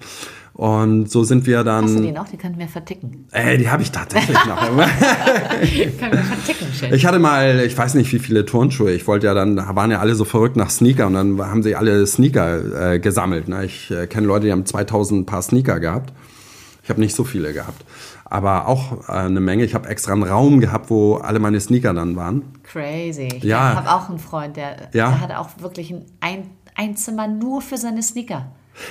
[0.57, 1.85] Und so sind wir dann.
[1.85, 2.29] Hast du die noch?
[2.29, 3.27] Die könnten wir verticken.
[3.31, 4.59] Ey, die habe ich tatsächlich noch.
[4.69, 6.95] Können wir verticken, Schild.
[6.95, 8.91] Ich hatte mal, ich weiß nicht wie viele Turnschuhe.
[8.93, 11.63] Ich wollte ja dann, da waren ja alle so verrückt nach Sneaker und dann haben
[11.63, 13.49] sie alle Sneaker äh, gesammelt.
[13.49, 13.67] Ne?
[13.67, 16.15] Ich äh, kenne Leute, die haben 2000 Paar Sneaker gehabt.
[16.83, 17.85] Ich habe nicht so viele gehabt,
[18.29, 19.65] aber auch äh, eine Menge.
[19.65, 22.43] Ich habe extra einen Raum gehabt, wo alle meine Sneaker dann waren.
[22.65, 23.29] Crazy.
[23.37, 23.75] Ich Ja.
[23.77, 25.11] habe auch einen Freund, der, Ja.
[25.11, 26.43] der hatte auch wirklich ein,
[26.75, 28.47] ein, Zimmer nur für seine Sneaker.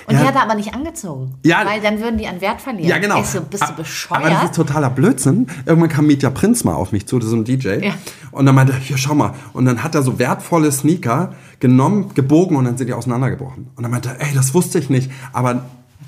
[0.08, 0.22] Und Ja.
[0.22, 1.36] die hat er aber nicht angezogen.
[1.46, 1.64] Ja.
[1.66, 2.90] Weil dann würden die an Wert verlieren.
[2.90, 3.22] Ja, genau.
[3.24, 4.22] So, bist du bescheuert?
[4.22, 5.46] Aber das ist totaler Blödsinn.
[5.66, 7.84] Irgendwann kam Mitya Prinz mal auf mich zu, das ist ein DJ.
[7.86, 7.94] Ja.
[8.32, 9.34] Und dann meinte er, hier, schau mal.
[9.54, 13.68] Und dann hat er so wertvolle Sneaker genommen, gebogen und dann sind die auseinandergebrochen.
[13.76, 15.12] Und dann meinte er, ey, das wusste ich nicht.
[15.34, 15.66] Aber.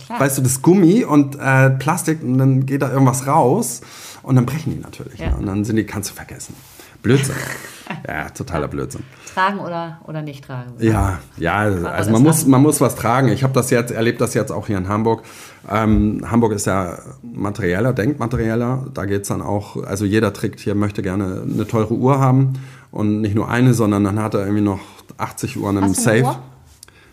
[0.09, 3.81] Weißt du, das ist Gummi und äh, Plastik und dann geht da irgendwas raus
[4.23, 5.19] und dann brechen die natürlich.
[5.19, 5.31] Ja.
[5.31, 5.37] Ne?
[5.37, 6.55] Und dann sind die, kannst du vergessen.
[7.03, 7.35] Blödsinn.
[8.07, 9.03] ja, totaler Blödsinn.
[9.33, 10.71] tragen oder, oder nicht tragen.
[10.79, 13.27] Ja, ja, also man muss, dann- man muss was tragen.
[13.29, 15.23] Ich habe das jetzt, erlebt das jetzt auch hier in Hamburg.
[15.69, 18.87] Ähm, Hamburg ist ja materieller, denkmaterieller.
[18.93, 22.53] Da geht's dann auch, also jeder trägt hier, möchte gerne eine teure Uhr haben.
[22.91, 24.79] Und nicht nur eine, sondern dann hat er irgendwie noch
[25.17, 26.35] 80 Uhren im Safe.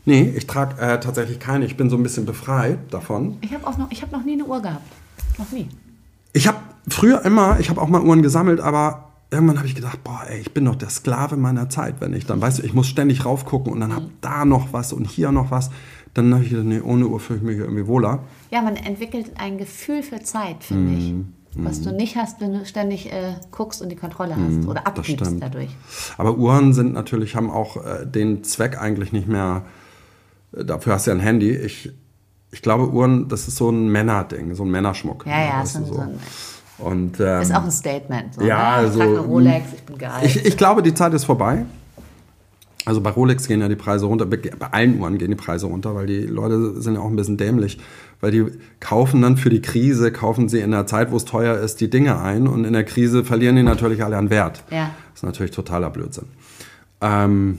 [0.06, 1.64] Nee, ich trage äh, tatsächlich keine.
[1.64, 3.38] Ich bin so ein bisschen befreit davon.
[3.40, 4.84] Ich habe auch noch, ich habe noch nie eine Uhr gehabt.
[5.38, 5.68] Noch nie.
[6.32, 10.04] Ich habe früher immer, ich habe auch mal Uhren gesammelt, aber irgendwann habe ich gedacht,
[10.04, 12.74] boah, ey, ich bin doch der Sklave meiner Zeit, wenn ich dann, weißt du, ich
[12.74, 13.94] muss ständig raufgucken und dann Mhm.
[13.96, 15.70] hab da noch was und hier noch was.
[16.12, 18.20] Dann habe ich gedacht, nee, ohne Uhr fühle ich mich irgendwie wohler.
[18.50, 20.98] Ja, man entwickelt ein Gefühl für Zeit, finde Mhm.
[20.98, 21.14] ich.
[21.56, 25.30] Was du nicht hast, wenn du ständig äh, guckst und die Kontrolle hast oder abgibst
[25.30, 25.70] Mhm, dadurch.
[26.18, 29.62] Aber Uhren sind natürlich, haben auch äh, den Zweck eigentlich nicht mehr,
[30.62, 31.50] dafür hast du ja ein Handy.
[31.50, 31.92] Ich,
[32.50, 35.26] ich glaube, Uhren, das ist so ein Männerding, so ein Männerschmuck.
[35.26, 36.18] Ja, ja, weißt so, so ein,
[36.78, 38.34] Und, ähm, ist auch ein Statement.
[38.34, 38.86] So, Ja, ne?
[38.86, 40.22] Ich so, trage eine Rolex, ich bin geil.
[40.24, 41.64] Ich, ich glaube, die Zeit ist vorbei.
[42.86, 45.66] Also bei Rolex gehen ja die Preise runter, bei bei allen Uhren gehen die Preise
[45.66, 47.78] runter, weil die Leute sind ja auch ein bisschen dämlich,
[48.20, 48.44] weil die
[48.78, 51.88] kaufen dann für die Krise, kaufen sie in der Zeit, wo es teuer ist, die
[51.88, 54.64] Dinge ein und in der Krise verlieren die natürlich alle an Wert.
[54.70, 54.90] Ja.
[55.12, 56.26] Das ist natürlich totaler Blödsinn.
[57.00, 57.58] Ähm,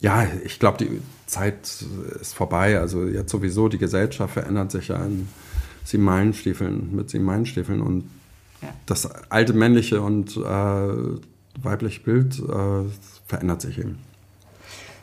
[0.00, 1.84] ja, ich glaube, die Zeit
[2.20, 2.78] ist vorbei.
[2.78, 5.28] Also jetzt sowieso, die Gesellschaft verändert sich ja in
[5.84, 8.04] sieben Meilenstiefeln, mit sieben Meilenstiefeln und
[8.62, 8.68] Ja.
[8.86, 10.40] das alte männliche und äh,
[11.62, 12.84] weibliche Bild äh,
[13.26, 13.98] verändert sich eben.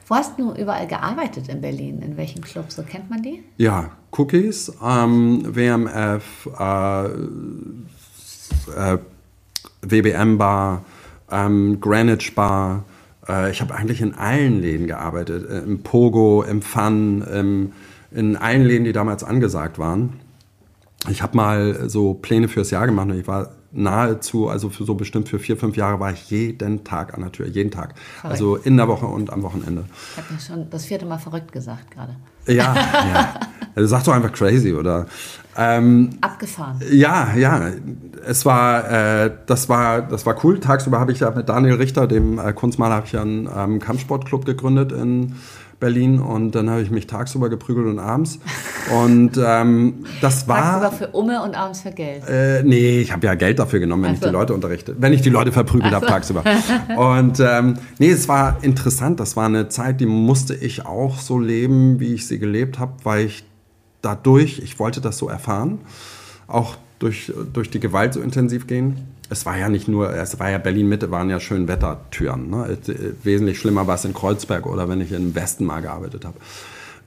[0.07, 2.01] Wo hast du überall gearbeitet in Berlin?
[2.03, 2.75] In welchen Clubs?
[2.75, 3.43] So kennt man die?
[3.57, 7.05] Ja, Cookies, ähm, WMF, äh,
[8.75, 8.97] äh,
[9.81, 10.85] WBM Bar,
[11.31, 12.83] ähm, Greenwich Bar.
[13.27, 15.49] Äh, ich habe eigentlich in allen Läden gearbeitet.
[15.49, 17.71] Äh, Im Pogo, im Fun, im,
[18.11, 20.19] in allen Läden, die damals angesagt waren.
[21.09, 24.95] Ich habe mal so Pläne fürs Jahr gemacht und ich war nahezu, also für so
[24.95, 27.93] bestimmt für vier, fünf Jahre war ich jeden Tag an der Tür, jeden Tag.
[28.23, 29.85] Also in der Woche und am Wochenende.
[30.11, 32.15] Ich habe mir schon das vierte Mal verrückt gesagt gerade.
[32.47, 33.39] Ja, ja.
[33.75, 35.05] Also sag doch einfach crazy, oder?
[35.57, 36.81] Ähm, Abgefahren.
[36.91, 37.69] ja, ja.
[38.27, 40.59] Es war, äh, das war, das war cool.
[40.59, 43.79] Tagsüber habe ich ja mit Daniel Richter, dem äh, Kunstmaler, habe ich ja einen ähm,
[43.79, 45.35] Kampfsportclub gegründet in
[45.79, 48.39] Berlin und dann habe ich mich tagsüber geprügelt und abends.
[48.91, 50.79] Und ähm, das war.
[50.79, 52.27] Tagsüber für Umme und abends für Geld.
[52.27, 54.27] Äh, nee, ich habe ja Geld dafür genommen, wenn Ach ich so.
[54.27, 54.95] die Leute unterrichte.
[54.97, 56.43] Wenn ich die Leute verprügelt habe tagsüber.
[56.95, 59.19] Und ähm, nee, es war interessant.
[59.19, 62.93] Das war eine Zeit, die musste ich auch so leben, wie ich sie gelebt habe,
[63.03, 63.43] weil ich
[64.05, 65.79] dadurch, ich wollte das so erfahren,
[66.47, 69.07] auch durch, durch die Gewalt so intensiv gehen.
[69.29, 72.49] Es war ja nicht nur, es war ja Berlin-Mitte, waren ja schön Wettertüren.
[72.49, 72.77] Ne?
[72.87, 76.37] Äh, Wesentlich schlimmer war es in Kreuzberg oder wenn ich im Westen mal gearbeitet habe.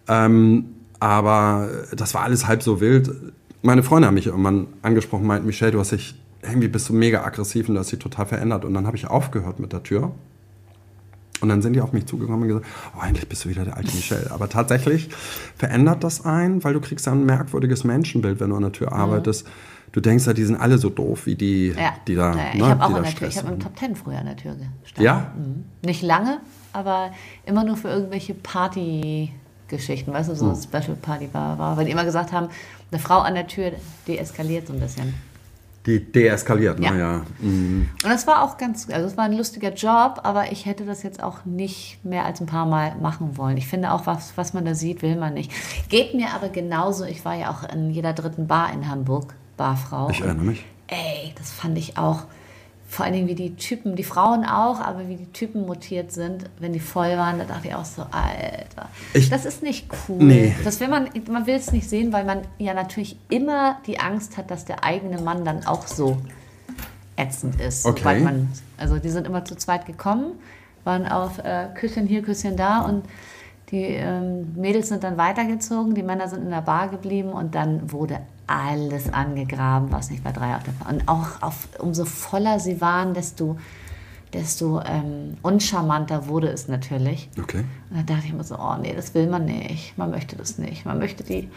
[0.08, 0.64] Ähm,
[1.00, 3.10] aber das war alles halb so wild.
[3.62, 7.24] Meine Freunde haben mich irgendwann angesprochen, meinten, Michelle, du hast dich, irgendwie bist du mega
[7.24, 8.64] aggressiv und du hast dich total verändert.
[8.64, 10.12] Und dann habe ich aufgehört mit der Tür.
[11.40, 13.76] Und dann sind die auf mich zugekommen und gesagt, oh, endlich bist du wieder der
[13.76, 14.28] alte Michel.
[14.30, 15.08] Aber tatsächlich
[15.56, 18.92] verändert das einen, weil du kriegst ja ein merkwürdiges Menschenbild, wenn du an der Tür
[18.92, 19.46] arbeitest.
[19.92, 21.94] Du denkst ja, die sind alle so doof, wie die, Ja.
[22.06, 23.74] die da, Ja, ich ne, habe auch die an der Tür, ich habe im Top
[23.76, 25.04] Ten früher an der Tür gestanden.
[25.04, 25.32] Ja?
[25.36, 25.64] Mhm.
[25.82, 26.40] Nicht lange,
[26.74, 27.10] aber
[27.46, 30.56] immer nur für irgendwelche Partygeschichten, weißt du, so Hm.
[30.60, 32.48] Special Party war, war, weil die immer gesagt haben,
[32.90, 33.72] eine Frau an der Tür
[34.06, 35.14] deeskaliert so ein bisschen.
[35.86, 36.90] Die deeskaliert, Ja.
[36.90, 36.98] ne?
[36.98, 37.22] Ja.
[37.40, 37.88] Mhm.
[38.04, 41.02] Und das war auch ganz, also es war ein lustiger Job, aber ich hätte das
[41.02, 43.56] jetzt auch nicht mehr als ein paar Mal machen wollen.
[43.56, 45.50] Ich finde auch, was, was man da sieht, will man nicht.
[45.88, 50.10] Geht mir aber genauso, ich war ja auch in jeder dritten Bar in Hamburg, Barfrau.
[50.10, 50.64] Ich erinnere mich.
[50.88, 52.24] Ey, das fand ich auch.
[52.90, 56.44] Vor allen Dingen, wie die Typen, die Frauen auch, aber wie die Typen mutiert sind,
[56.58, 60.16] wenn die voll waren, da dachte ich auch so, Alter, Ich- das ist nicht cool.
[60.24, 60.54] Nee.
[60.64, 64.38] Das will man, man will es nicht sehen, weil man ja natürlich immer die Angst
[64.38, 66.16] hat, dass der eigene Mann dann auch so
[67.16, 67.84] ätzend ist.
[67.84, 68.20] Okay.
[68.20, 68.48] Man,
[68.78, 70.32] also die sind immer zu zweit gekommen,
[70.84, 73.04] waren auf äh, Küsschen hier, Küsschen da und
[73.70, 77.92] die ähm, Mädels sind dann weitergezogen, die Männer sind in der Bar geblieben und dann
[77.92, 80.92] wurde alles angegraben, was nicht bei drei auf der Bar.
[80.92, 83.58] Und auch auf, umso voller sie waren, desto,
[84.32, 87.28] desto ähm, uncharmanter wurde es natürlich.
[87.40, 87.64] Okay.
[87.90, 89.96] Und da dachte ich mir so, oh nee, das will man nicht.
[89.96, 90.84] Man möchte das nicht.
[90.84, 91.48] Man möchte die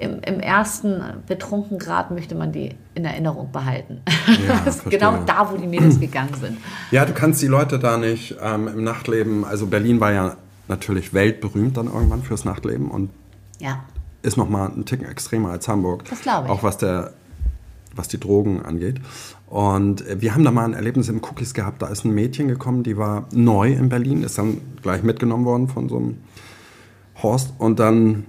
[0.00, 4.00] im, im ersten Betrunkengrad möchte man die in Erinnerung behalten.
[4.26, 6.56] Ja, genau da, wo die Mädels gegangen sind.
[6.90, 10.36] Ja, du kannst die Leute da nicht ähm, im Nachtleben, also Berlin war ja
[10.68, 13.10] natürlich weltberühmt dann irgendwann fürs Nachtleben und
[13.58, 13.84] Ja.
[14.22, 16.04] Ist noch mal ein Ticken extremer als Hamburg.
[16.08, 16.52] Das glaube ich.
[16.52, 17.12] Auch was, der,
[17.94, 19.00] was die Drogen angeht.
[19.46, 21.82] Und äh, wir haben da mal ein Erlebnis im Cookies gehabt.
[21.82, 25.68] Da ist ein Mädchen gekommen, die war neu in Berlin, ist dann gleich mitgenommen worden
[25.68, 26.18] von so einem
[27.22, 27.52] Horst.
[27.58, 28.26] Und dann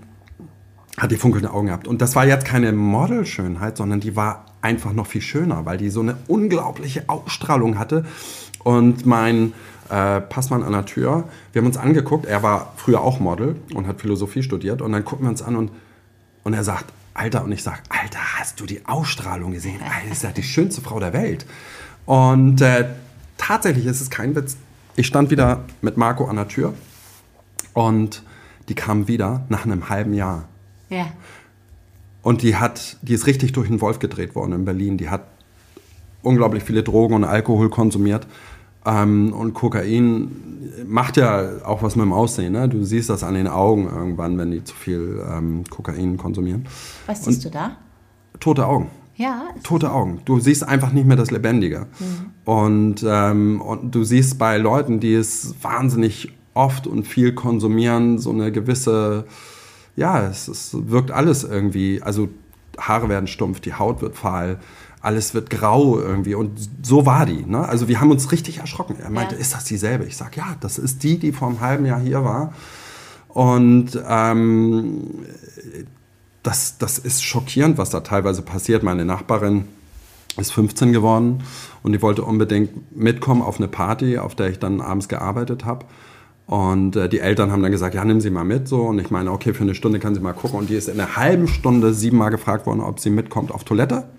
[0.98, 1.88] hat die funkelnde Augen gehabt.
[1.88, 5.90] Und das war jetzt keine Modelschönheit, sondern die war einfach noch viel schöner, weil die
[5.90, 8.06] so eine unglaubliche Ausstrahlung hatte.
[8.64, 9.54] Und mein
[9.90, 13.88] äh, Passmann an der Tür, wir haben uns angeguckt, er war früher auch Model und
[13.88, 14.82] hat Philosophie studiert.
[14.82, 15.72] Und dann gucken wir uns an und,
[16.44, 19.82] und er sagt, Alter, und ich sage, Alter, hast du die Ausstrahlung gesehen?
[19.84, 21.46] Alter, ist ja die schönste Frau der Welt.
[22.06, 22.86] Und äh,
[23.38, 24.58] tatsächlich ist es kein Witz.
[24.96, 26.74] Ich stand wieder mit Marco an der Tür
[27.74, 28.24] und
[28.70, 30.48] die kam wieder nach einem halben Jahr.
[30.90, 31.08] Ja.
[32.22, 34.98] Und die hat, die ist richtig durch den Wolf gedreht worden in Berlin.
[34.98, 35.26] Die hat
[36.22, 38.28] unglaublich viele Drogen und Alkohol konsumiert.
[38.86, 40.32] Ähm, und Kokain
[40.88, 42.54] macht ja auch was mit dem Aussehen.
[42.54, 42.68] Ne?
[42.68, 46.68] Du siehst das an den Augen irgendwann, wenn die zu viel ähm, Kokain konsumieren.
[47.06, 47.78] Was siehst du da?
[48.40, 48.90] Tote Augen.
[49.16, 49.50] Ja.
[49.64, 50.22] Tote Augen.
[50.26, 51.86] Du siehst einfach nicht mehr das Lebendige.
[52.44, 58.32] Und, ähm, und du siehst bei Leuten, die es wahnsinnig oft und viel konsumieren, so
[58.32, 59.26] eine gewisse,
[59.96, 62.30] ja, es, es wirkt alles irgendwie, also
[62.80, 64.60] Haare werden stumpf, die Haut wird fahl,
[65.02, 66.36] alles wird grau irgendwie.
[66.36, 66.52] Und
[66.84, 67.44] so war die.
[67.46, 67.68] Ne?
[67.68, 68.96] Also wir haben uns richtig erschrocken.
[69.02, 69.42] Er meinte, Ja.
[69.42, 70.06] ist das dieselbe?
[70.06, 72.54] Ich sag, ja, das ist die, die vor einem halben Jahr hier war.
[73.30, 75.26] Und ähm,
[76.44, 78.84] das, das ist schockierend, was da teilweise passiert.
[78.84, 79.66] Meine Nachbarin
[80.38, 81.44] ist 15 geworden
[81.84, 85.86] und die wollte unbedingt mitkommen auf eine Party, auf der ich dann abends gearbeitet habe.
[86.48, 88.68] Und äh, die Eltern haben dann gesagt, ja, nimm sie mal mit.
[88.68, 88.82] So.
[88.82, 90.60] Und ich meine, okay, für eine Stunde kann sie mal gucken.
[90.60, 94.10] Und die ist in einer halben Stunde siebenmal gefragt worden, ob sie mitkommt auf Toilette.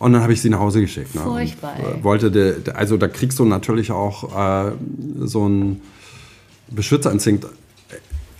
[0.00, 1.14] Und dann habe ich sie nach Hause geschickt.
[1.14, 1.20] Ne?
[1.20, 4.34] Furchtbar, Und, äh, wollte, de, also da kriegst du natürlich auch
[4.68, 4.72] äh,
[5.20, 5.82] so einen
[6.68, 7.46] Beschützerinstinkt,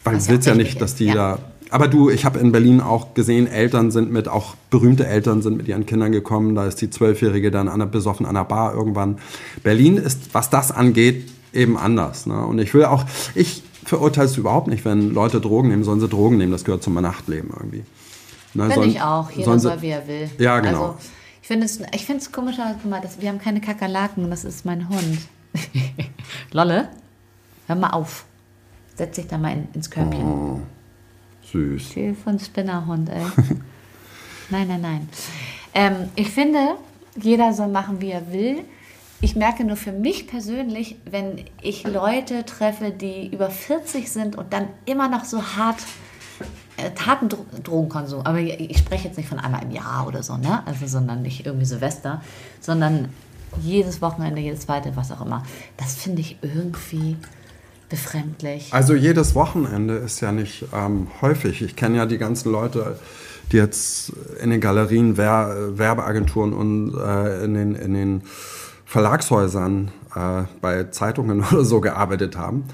[0.05, 1.14] weil Was du ja willst ja nicht, dass die ja.
[1.14, 1.38] da.
[1.68, 5.57] Aber du, ich habe in Berlin auch gesehen, Eltern sind mit, auch berühmte Eltern sind
[5.59, 6.55] mit ihren Kindern gekommen.
[6.55, 9.18] Da ist die Zwölfjährige dann an der, besoffen an der Bar irgendwann.
[9.62, 12.27] Berlin ist, was das angeht, eben anders.
[12.27, 12.44] Ne?
[12.44, 13.05] Und ich will auch,
[13.37, 16.53] ich verurteile es überhaupt nicht, wenn Leute Drogen nehmen, sollen sie Drogen nehmen.
[16.53, 17.85] Das gehört zum Nachtleben irgendwie.
[18.55, 19.31] Ne, Finde sollen- ich auch.
[19.31, 20.31] Jeder sie- soll, wie er will.
[20.38, 20.83] Ja, genau.
[20.83, 20.94] Also,
[21.50, 24.64] finde es, ich finde es komischer, guck mal, das, wir haben keine Kakerlaken, das ist
[24.64, 25.18] mein Hund.
[26.52, 26.90] Lolle,
[27.66, 28.24] hör mal auf.
[28.94, 30.22] Setz dich da mal in, ins Körbchen.
[30.22, 30.60] Oh.
[31.50, 31.88] Süß.
[31.88, 33.24] Viel von Spinnerhund, ey.
[34.50, 35.08] nein, nein, nein.
[35.74, 36.76] Ähm, ich finde,
[37.20, 38.64] jeder soll machen, wie er will.
[39.20, 44.52] Ich merke nur für mich persönlich, wenn ich Leute treffe, die über 40 sind und
[44.52, 45.80] dann immer noch so hart
[47.06, 48.24] harten Dro Drogenkonsum.
[48.24, 50.66] Aber ich, ich spreche jetzt nicht von einmal im Jahr oder so, ne?
[50.66, 52.22] Also, sondern nicht irgendwie Silvester,
[52.61, 53.09] sondern
[53.61, 55.44] jedes Wochenende, jedes zweite, was auch immer.
[55.76, 57.16] Das finde ich irgendwie
[57.88, 58.72] befremdlich.
[58.72, 61.61] Also jedes Wochenende ist ja nicht ähm, häufig.
[61.61, 62.98] Ich kenne ja die ganzen Leute,
[63.52, 68.22] die jetzt in den Galerien, Wer Werbeagenturen und äh, in, den, in den
[68.87, 72.64] Verlagshäusern äh, bei Zeitungen oder so gearbeitet haben.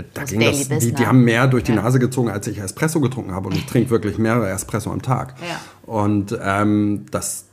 [0.00, 0.94] Äh, Da Das ging Daily das, die, Business.
[0.98, 1.82] die haben mehr durch die Ja.
[1.82, 3.48] Nase gezogen, als ich Espresso getrunken habe.
[3.48, 5.34] Und ich trinke wirklich mehrere Espresso am Tag.
[5.48, 5.60] Ja.
[5.86, 7.44] Und ähm, das,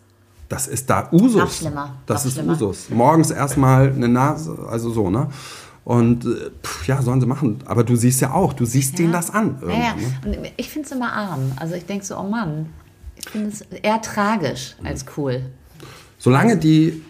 [0.50, 1.36] das ist da Usus.
[1.36, 1.96] Noch schlimmer.
[2.06, 2.54] Das Noch ist schlimmer.
[2.54, 2.90] Usus.
[2.90, 5.28] Morgens erstmal eine Nase, also so, ne?
[5.84, 7.60] Und äh, pff, ja, sollen sie machen.
[7.66, 9.58] Aber du siehst ja auch, du siehst denen das an.
[9.66, 9.96] Ja, ja.
[10.26, 10.38] Ne?
[10.40, 11.54] Und ich finde es immer arm.
[11.56, 12.68] Also ich denke so, oh Mann,
[13.16, 15.44] ich finde es eher tragisch als cool.
[16.18, 17.02] Solange die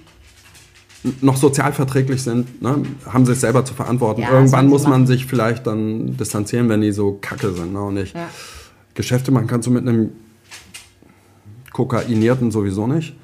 [1.21, 4.21] noch sozialverträglich sind, ne, haben sie es selber zu verantworten.
[4.21, 7.73] Ja, Irgendwann muss man sich vielleicht dann distanzieren, wenn die so kacke sind.
[7.73, 7.81] Ne?
[7.81, 8.27] Und ich, Ja.
[8.93, 10.09] Geschäfte machen kannst du mit einem
[11.71, 13.15] Kokainierten sowieso nicht.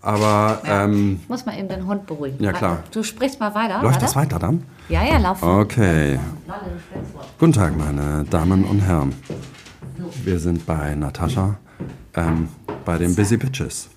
[0.00, 2.42] Aber ähm, Ich muss mal eben den Hund beruhigen.
[2.42, 2.82] Ja, klar.
[2.92, 3.74] Du sprichst mal weiter.
[3.82, 4.00] läuft warte.
[4.00, 4.62] das weiter dann?
[4.88, 5.42] Ja, ja, lauf.
[5.42, 6.18] Okay.
[7.38, 9.12] Guten Tag, meine Damen und Herren.
[10.24, 11.58] Wir sind bei Natascha,
[12.14, 12.48] ähm,
[12.84, 13.90] bei den Busy Bitches.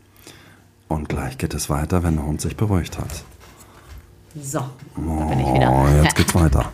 [0.92, 3.24] Und gleich geht es weiter, wenn der Hund sich beruhigt hat.
[4.42, 5.72] So, da bin ich wieder.
[5.72, 6.70] Oh, jetzt geht's weiter.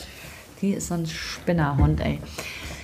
[0.60, 2.18] Die ist so ein Spinnerhund, ey.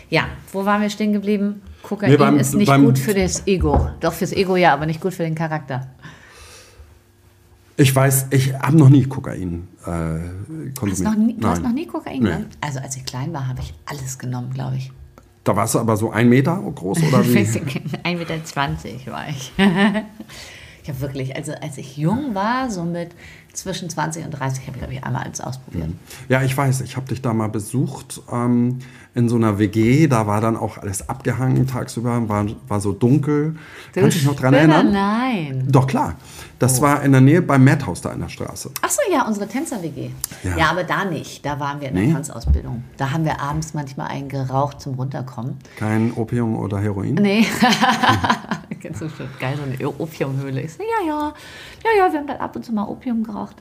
[0.09, 1.63] Ja, wo waren wir stehen geblieben?
[1.83, 3.91] Kokain Nee, beim- ist nicht gut für das Ego.
[3.99, 5.89] Doch fürs Ego ja, aber nicht gut für den Charakter.
[7.77, 10.91] Ich weiß, ich habe noch nie Kokain äh, konsumiert.
[10.91, 11.71] Hast noch nie, du hast Nein.
[11.71, 12.29] noch nie Kokain Nee.
[12.29, 12.47] genommen?
[12.61, 14.93] Also als ich klein war, habe ich alles genommen, glaube ich.
[15.43, 17.39] Da warst du aber so ein Meter groß oder wie?
[17.39, 19.53] 1,20 Meter war ich.
[20.89, 21.37] Ja, wirklich.
[21.37, 23.11] Also als ich jung war, so mit
[23.53, 25.91] zwischen 20 und 30, habe ich, glaube ich, einmal alles ausprobiert.
[26.29, 28.79] Ja, ich weiß, ich habe dich da mal besucht ähm,
[29.19, 30.07] in so einer WG.
[30.07, 33.57] Da war dann auch alles abgehangen tagsüber, war, war so dunkel.
[33.93, 34.93] Du Kannst du dich noch dran erinnern?
[34.93, 35.65] Nein.
[35.69, 36.15] Doch, klar.
[36.61, 38.71] Das war in der Nähe beim Madhouse da in der Straße.
[38.81, 40.11] Ach so, ja, unsere Tänzer-WG.
[40.45, 40.57] Ja.
[40.57, 40.71] Ja.
[40.71, 41.45] aber da nicht.
[41.45, 42.13] Da waren wir in der Nee?
[42.13, 42.85] Tanzausbildung.
[42.97, 45.57] Da haben wir abends manchmal einen geraucht zum Runterkommen.
[45.77, 47.15] Kein Opium oder Heroin?
[47.15, 47.45] Nee.
[48.81, 50.63] Kennst du schon geil, so eine Opiumhöhle.
[50.63, 51.35] Ich so, ja, ja.
[51.85, 53.57] Ja, ja, wir haben dann ab und zu mal Opium geraucht.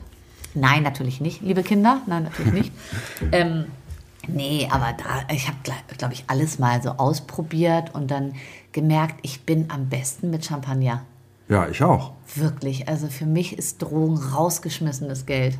[0.54, 2.00] Nein, natürlich nicht, liebe Kinder.
[2.06, 2.72] Nein, natürlich nicht.
[3.32, 3.66] ähm,
[4.28, 5.58] nee, aber da, ich habe,
[5.96, 8.34] glaube ich, alles mal so ausprobiert und dann
[8.72, 11.02] gemerkt, ich bin am besten mit Champagner.
[11.48, 12.12] Ja, ich auch.
[12.34, 12.88] Wirklich.
[12.88, 15.58] Also für mich ist Drogen rausgeschmissenes Geld.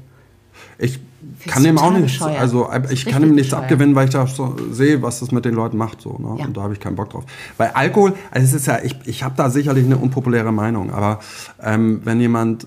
[0.78, 0.98] Ich
[1.38, 2.40] Find's kann dem auch nichts, bescheuert.
[2.40, 3.64] also ich kann ihm nichts bescheuert.
[3.64, 6.00] abgewinnen, weil ich da so sehe, was das mit den Leuten macht.
[6.00, 6.40] So, ne?
[6.40, 6.46] Ja.
[6.46, 7.24] Und da habe ich keinen Bock drauf.
[7.56, 11.20] Bei Alkohol, also es ist ja, ich, ich habe da sicherlich eine unpopuläre Meinung, aber
[11.62, 12.66] ähm, wenn jemand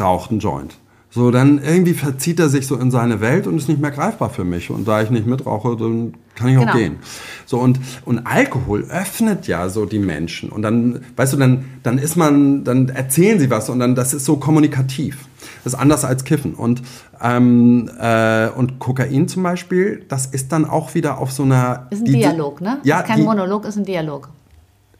[0.00, 0.76] raucht einen Joint,
[1.14, 4.30] so dann irgendwie verzieht er sich so in seine Welt und ist nicht mehr greifbar
[4.30, 4.70] für mich.
[4.70, 6.72] Und da ich nicht mitrauche, dann kann ich auch Genau.
[6.72, 6.96] gehen.
[7.44, 10.48] So und, und Alkohol öffnet ja so die Menschen.
[10.48, 14.14] Und dann, weißt du, dann, dann ist man, dann erzählen sie was und dann, das
[14.14, 15.26] ist so kommunikativ.
[15.64, 16.54] Das ist anders als Kiffen.
[16.54, 16.80] Und,
[17.22, 21.88] ähm, äh, und Kokain zum Beispiel, das ist dann auch wieder auf so einer.
[21.90, 22.78] Ist ein Dialog, ne?
[22.84, 24.30] Ja, ist kein die, Monolog, ist ein Dialog.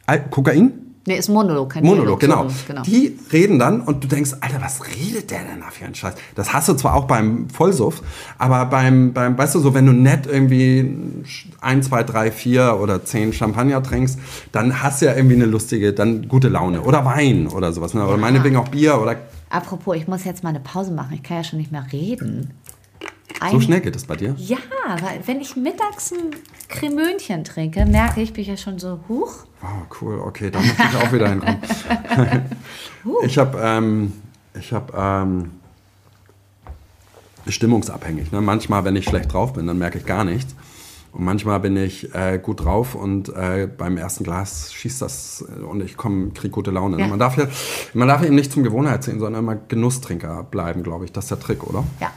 [0.06, 0.72] Al- Kokain?
[1.04, 2.48] Nee, ist Monolog, kein Monolog, genau.
[2.48, 2.82] So, genau.
[2.82, 6.14] Die reden dann und du denkst, Alter, was redet der denn da für einen Scheiß?
[6.36, 8.02] Das hast du zwar auch beim Vollsuff,
[8.38, 10.94] aber beim, beim, weißt du, so wenn du nett irgendwie
[11.60, 14.16] ein, zwei, drei, vier oder zehn Champagner trinkst,
[14.52, 16.82] dann hast du ja irgendwie eine lustige, dann gute Laune.
[16.82, 17.94] Oder Wein oder sowas.
[17.94, 18.06] Ne?
[18.06, 19.16] Oder meinetwegen auch Bier oder
[19.50, 21.14] Apropos, ich muss jetzt mal eine Pause machen.
[21.14, 22.52] Ich kann ja schon nicht mehr reden.
[23.50, 24.34] so Ein- schnell geht es bei dir.
[24.38, 26.30] Ja, weil wenn ich mittags ein
[26.72, 29.44] Cremönchen trinke, merke ich, bin ich ja schon so, huch.
[29.62, 31.62] Oh, cool, okay, da muss ich auch wieder hinkommen.
[33.24, 34.12] ich habe, ähm,
[34.54, 35.50] ich habe, ähm,
[37.46, 38.32] stimmungsabhängig.
[38.32, 38.40] Ne?
[38.40, 40.54] Manchmal, wenn ich schlecht drauf bin, dann merke ich gar nichts.
[41.12, 45.62] Und manchmal bin ich äh, gut drauf und äh, beim ersten Glas schießt das äh,
[45.62, 46.98] und ich komme, kriege gute Laune.
[46.98, 47.06] Ja.
[47.06, 47.48] Man, darf ja,
[47.92, 51.12] man darf eben nicht zum Gewohnheitsziehen, sondern immer Genusstrinker bleiben, glaube ich.
[51.12, 51.84] Das ist der Trick, oder?
[52.00, 52.10] Ja.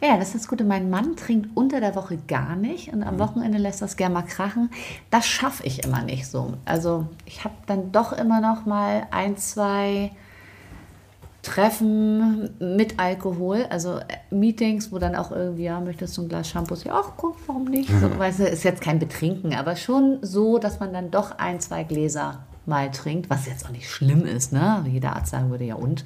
[0.00, 0.64] Ja, das ist das Gute.
[0.64, 4.22] Mein Mann trinkt unter der Woche gar nicht und am Wochenende lässt das gerne mal
[4.22, 4.70] krachen.
[5.10, 6.54] Das schaffe ich immer nicht so.
[6.64, 10.10] Also ich habe dann doch immer noch mal ein, zwei
[11.46, 16.48] Treffen mit Alkohol, also äh, Meetings, wo dann auch irgendwie, ja, möchtest du ein Glas
[16.48, 16.82] Shampoos?
[16.82, 17.88] Ja, ach, guck, warum nicht?
[17.88, 21.60] So, weißt du, ist jetzt kein Betrinken, aber schon so, dass man dann doch ein,
[21.60, 24.84] zwei Gläser mal trinkt, was jetzt auch nicht schlimm ist, ne?
[24.88, 26.04] Jeder Arzt sagen würde, ja und?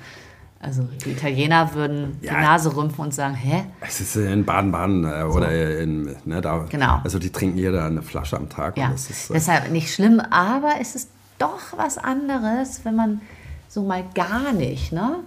[0.63, 2.39] Also die Italiener würden die Ja.
[2.41, 3.65] Nase rümpfen und sagen, hä?
[3.81, 6.67] Es ist in Baden-Baden äh, oder in, ne, da.
[6.69, 7.01] Genau.
[7.03, 8.77] Also die trinken jeder eine Flasche am Tag.
[8.77, 13.23] Ja, das ist, äh, deshalb nicht schlimm, aber es ist doch was anderes, wenn man
[13.69, 15.21] so mal gar nicht, ne?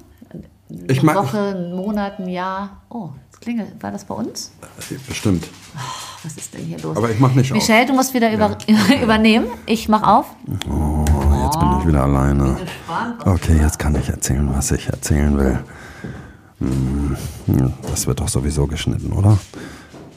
[0.69, 2.81] Eine Ich mag- Woche, einen Monat, ein Jahr.
[2.89, 3.81] Oh, es klingelt.
[3.81, 4.51] War das bei uns?
[5.07, 5.47] bestimmt.
[6.23, 6.95] Was ist denn hier los?
[6.95, 7.57] Aber ich mach nicht auf.
[7.57, 8.55] Michelle, du musst wieder über,
[9.01, 9.47] übernehmen.
[9.65, 10.27] Ich mach auf.
[10.69, 11.02] Oh,
[11.53, 12.57] jetzt bin ich wieder alleine.
[13.25, 15.59] Okay, jetzt kann ich erzählen, was ich erzählen will.
[16.59, 17.15] Hm,
[17.89, 19.37] Das wird doch sowieso geschnitten, oder?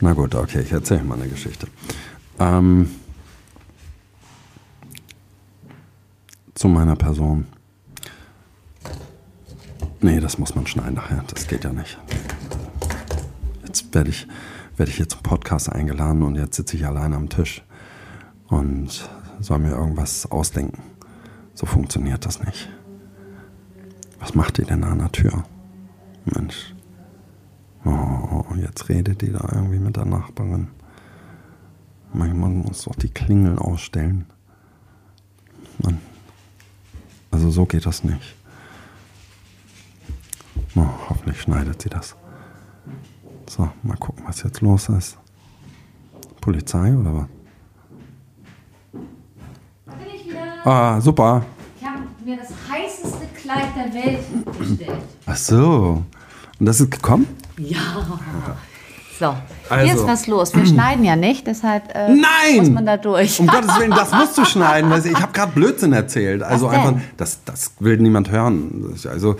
[0.01, 1.66] Na gut, okay, ich erzähle mal eine Geschichte.
[2.38, 2.90] Ähm,
[6.55, 7.46] zu meiner Person.
[10.01, 11.25] Nee, das muss man schneiden nachher.
[11.33, 11.99] Das geht ja nicht.
[13.66, 14.27] Jetzt werde ich,
[14.77, 17.62] werde ich hier zum Podcast eingeladen und jetzt sitze ich alleine am Tisch
[18.49, 19.09] und
[19.40, 20.83] soll mir irgendwas ausdenken.
[21.57, 22.69] So funktioniert das nicht.
[24.21, 25.42] Was macht die denn an der Tür?
[26.27, 26.75] Mensch.
[27.85, 30.69] Oh, jetzt redet die da irgendwie mit der Nachbarin.
[32.12, 34.27] Manchmal muss doch die Klingel ausstellen.
[35.83, 35.99] Mann.
[37.31, 38.35] Also so geht das nicht.
[40.75, 42.16] Oh, hoffentlich schneidet sie das.
[43.49, 45.16] So, mal gucken, was jetzt los ist.
[46.40, 47.27] Polizei oder was?
[49.87, 50.56] Bin ich wieder.
[50.67, 51.45] Ah, super.
[51.81, 54.99] Ich habe mir das heißeste Kleid der Welt bestellt.
[55.27, 56.03] Ach so.
[56.59, 57.27] Und das ist gekommen?
[57.57, 57.79] Ja.
[59.19, 59.35] So,
[59.71, 59.85] Also.
[59.87, 60.55] hier ist was los.
[60.55, 62.57] Wir schneiden ja nicht, deshalb äh, Nein!
[62.59, 63.39] muss man da durch.
[63.41, 64.91] Um Gottes Willen, das musst du schneiden.
[64.91, 66.43] Weil ich habe gerade Blödsinn erzählt.
[66.43, 68.93] Also einfach, das, das will niemand hören.
[69.09, 69.37] Also,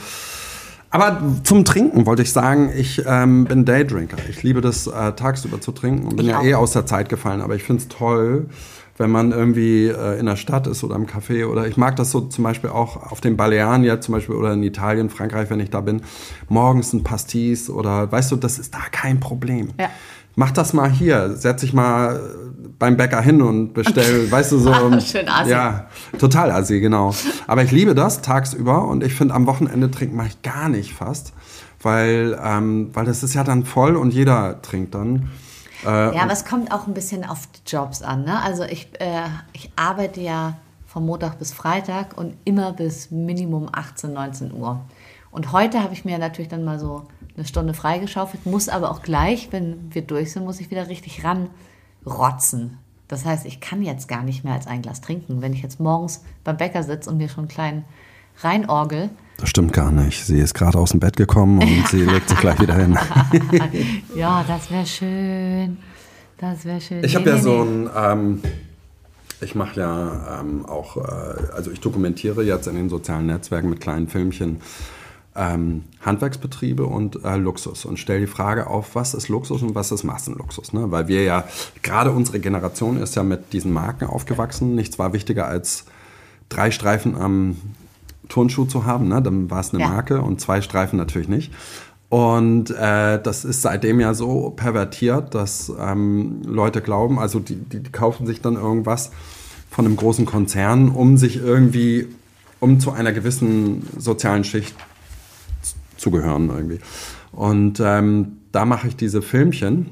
[0.91, 4.16] aber zum Trinken wollte ich sagen, ich ähm, bin Daydrinker.
[4.31, 6.45] Ich liebe das, äh, tagsüber zu trinken und bin Ich ja auch.
[6.45, 7.43] eh aus der Zeit gefallen.
[7.43, 8.47] Aber ich finde es toll,
[8.99, 12.11] wenn man irgendwie äh, in der Stadt ist oder im Café oder ich mag das
[12.11, 15.61] so zum Beispiel auch auf den Balearen ja zum Beispiel oder in Italien, Frankreich, wenn
[15.61, 16.03] ich da bin,
[16.49, 19.68] morgens ein Pastis oder weißt du, das ist da kein Problem.
[19.78, 19.90] Ja.
[20.34, 22.20] mach das mal hier, setz dich mal
[22.78, 24.32] beim Bäcker hin und bestell, okay.
[24.32, 24.72] weißt du, so.
[25.01, 25.51] Schön assi.
[25.51, 25.86] Ja,
[26.18, 27.14] total assi, genau.
[27.47, 30.94] Aber ich liebe das tagsüber und ich finde, am Wochenende trinken mache ich gar nicht
[30.94, 31.32] fast,
[31.82, 35.30] weil, ähm, weil das ist ja dann voll und jeder trinkt dann.
[35.85, 38.24] Äh, ja, aber es kommt auch ein bisschen auf die Jobs an.
[38.24, 38.41] Ne?
[38.43, 40.57] Also ich, äh, ich arbeite ja
[40.87, 44.81] von Montag bis Freitag und immer bis Minimum 18, 19 Uhr.
[45.31, 47.07] Und heute habe ich mir natürlich dann mal so
[47.37, 51.22] eine Stunde freigeschaufelt, muss aber auch gleich, wenn wir durch sind, muss ich wieder richtig
[51.24, 52.79] ranrotzen.
[53.09, 55.43] Das heißt, ich kann jetzt gar nicht mehr als ein Glas trinken.
[55.43, 57.85] Wenn ich jetzt morgens beim Bäcker sitze und mir schon einen kleinen
[58.39, 59.11] reinorgel.
[59.39, 60.24] Das stimmt gar nicht.
[60.24, 62.99] Sie ist gerade aus dem Bett gekommen und sie legt sich gleich wieder hin.
[64.16, 65.76] ja, das wäre schön.
[66.39, 67.05] Das wäre schön.
[67.05, 68.43] Ich nee, habe ja nee, so ein, ähm,
[69.41, 73.80] ich mache ja ähm, auch, äh, also ich dokumentiere jetzt in den sozialen Netzwerken mit
[73.80, 74.61] kleinen Filmchen
[75.34, 79.93] ähm, Handwerksbetriebe und äh, Luxus und stelle die Frage auf, was ist Luxus und was
[79.93, 80.72] ist Massenluxus?
[80.72, 80.91] Ne?
[80.91, 81.45] Weil wir ja,
[81.82, 84.74] gerade unsere Generation ist ja mit diesen Marken aufgewachsen.
[84.74, 85.84] Nichts war wichtiger als
[86.49, 87.57] drei Streifen am
[88.29, 89.09] Turnschuh zu haben.
[89.09, 89.22] Ne?
[89.22, 89.89] Dann war es eine ja.
[89.89, 91.53] Marke und zwei Streifen natürlich nicht.
[92.09, 97.81] Und äh, das ist seitdem ja so pervertiert, dass ähm, Leute glauben, also die, die,
[97.81, 99.11] die kaufen sich dann irgendwas
[99.70, 102.07] von einem großen Konzern, um sich irgendwie,
[102.61, 104.77] um zu einer gewissen sozialen Schicht
[105.97, 106.79] zu gehören irgendwie.
[107.33, 109.91] Und ähm, da mache ich diese Filmchen.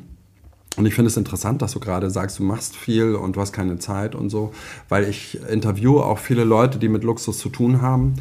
[0.76, 3.52] Und ich finde es interessant, dass du gerade sagst, du machst viel und du hast
[3.52, 4.52] keine Zeit und so,
[4.88, 8.14] weil ich interviewe auch viele Leute, die mit Luxus zu tun haben.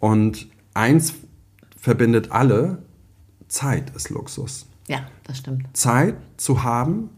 [0.00, 1.14] Und eins
[1.78, 2.78] verbindet alle,
[3.48, 4.66] Zeit ist Luxus.
[4.88, 5.64] Ja, das stimmt.
[5.74, 7.10] Zeit zu haben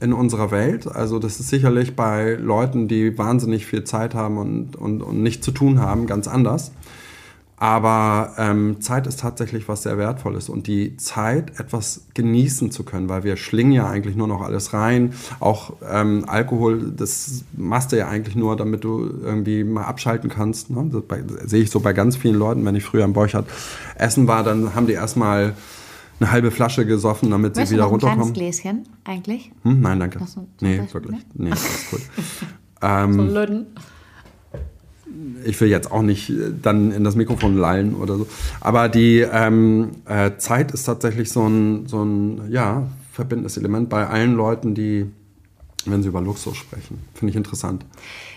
[0.00, 4.76] in unserer Welt, also das ist sicherlich bei Leuten, die wahnsinnig viel Zeit haben und,
[4.76, 6.72] und, und nichts zu tun haben, ganz anders.
[7.56, 13.08] Aber ähm, Zeit ist tatsächlich was sehr Wertvolles und die Zeit, etwas genießen zu können,
[13.08, 15.14] weil wir schlingen ja eigentlich nur noch alles rein.
[15.38, 20.70] Auch ähm, Alkohol, das machst du ja eigentlich nur, damit du irgendwie mal abschalten kannst.
[20.70, 20.90] Ne?
[20.92, 23.46] Das, bei, das sehe ich so bei ganz vielen Leuten, wenn ich früher im Borchardt
[23.94, 25.54] essen war, dann haben die erstmal
[26.20, 28.28] eine halbe Flasche gesoffen, damit Möchtest sie wieder runterkommen.
[28.28, 29.52] Ein Gläschen eigentlich?
[29.62, 30.24] Hm, nein, danke.
[30.26, 31.20] So, nee, wirklich.
[31.34, 32.00] Nee, das ist gut.
[32.82, 33.66] ähm, so Löden
[35.44, 38.26] ich will jetzt auch nicht äh, dann in das Mikrofon lallen oder so.
[38.60, 44.06] Aber die ähm, äh, Zeit ist tatsächlich so ein, so ein ja, verbindendes Element bei
[44.06, 45.06] allen Leuten, die,
[45.86, 46.98] wenn sie über Luxus sprechen.
[47.14, 47.84] Finde ich interessant.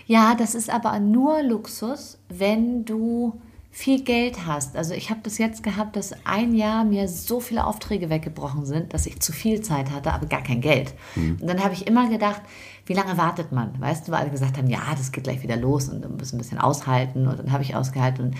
[0.06, 4.76] Ja, das ist aber nur Luxus, wenn du viel Geld hast.
[4.76, 8.92] Also ich habe das jetzt gehabt, dass ein Jahr mir so viele Aufträge weggebrochen sind,
[8.92, 10.94] dass ich zu viel Zeit hatte, aber gar kein Geld.
[11.14, 11.36] Mhm.
[11.40, 12.42] Und dann habe ich immer gedacht,
[12.88, 13.78] wie lange wartet man?
[13.78, 16.32] Weißt du, weil alle gesagt haben, ja, das geht gleich wieder los und du musst
[16.32, 17.28] ein bisschen aushalten.
[17.28, 18.28] Und dann habe ich ausgehalten.
[18.28, 18.36] Und,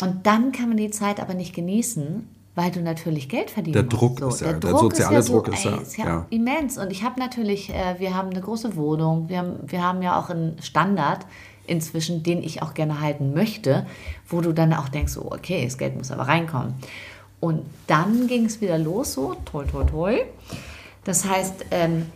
[0.00, 3.82] und dann kann man die Zeit aber nicht genießen, weil du natürlich Geld verdienen der
[3.82, 4.20] Druck.
[4.20, 6.26] So, ist ja, der, der Druck soziale ist ja Druck ist, ey, ist ja, ja,
[6.30, 6.78] immens.
[6.78, 10.20] Und ich habe natürlich, äh, wir haben eine große Wohnung, wir haben, wir haben ja
[10.20, 11.26] auch einen Standard,
[11.66, 13.86] inzwischen, den ich auch gerne halten möchte,
[14.28, 16.74] wo du dann auch denkst, oh, okay, das Geld muss aber reinkommen.
[17.40, 20.20] Und dann ging es wieder los, so, toi, toi, toi.
[21.04, 22.06] Das heißt, ähm,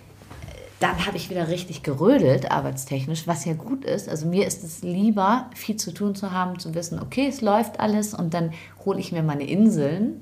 [0.80, 4.08] dann habe ich wieder richtig gerödelt, arbeitstechnisch, was ja gut ist.
[4.08, 7.80] Also mir ist es lieber, viel zu tun zu haben, zu wissen, okay, es läuft
[7.80, 8.52] alles und dann
[8.84, 10.20] hole ich mir meine Inseln.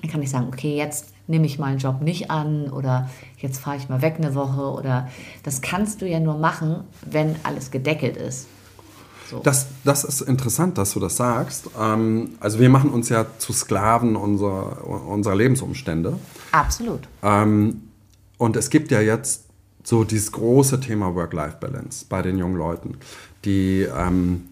[0.00, 3.76] Dann kann ich sagen, okay, jetzt nehme ich meinen Job nicht an oder jetzt fahre
[3.76, 5.08] ich mal weg eine Woche oder
[5.44, 8.48] das kannst du ja nur machen, wenn alles gedeckelt ist.
[9.30, 9.38] So.
[9.38, 11.70] Das, das ist interessant, dass du das sagst.
[11.80, 16.18] Ähm, also wir machen uns ja zu Sklaven unserer, unserer Lebensumstände.
[16.50, 17.08] Absolut.
[17.22, 17.88] Ähm,
[18.36, 19.41] und es gibt ja jetzt
[19.82, 22.96] so dieses große Thema Work-Life-Balance bei den jungen Leuten,
[23.44, 24.48] die ähm,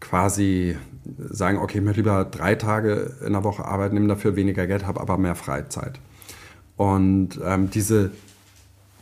[0.00, 0.76] quasi
[1.18, 4.86] sagen, okay, ich möchte lieber drei Tage in der Woche arbeiten, nehme dafür weniger Geld,
[4.86, 5.98] habe aber mehr Freizeit.
[6.76, 8.10] Und ähm, diese,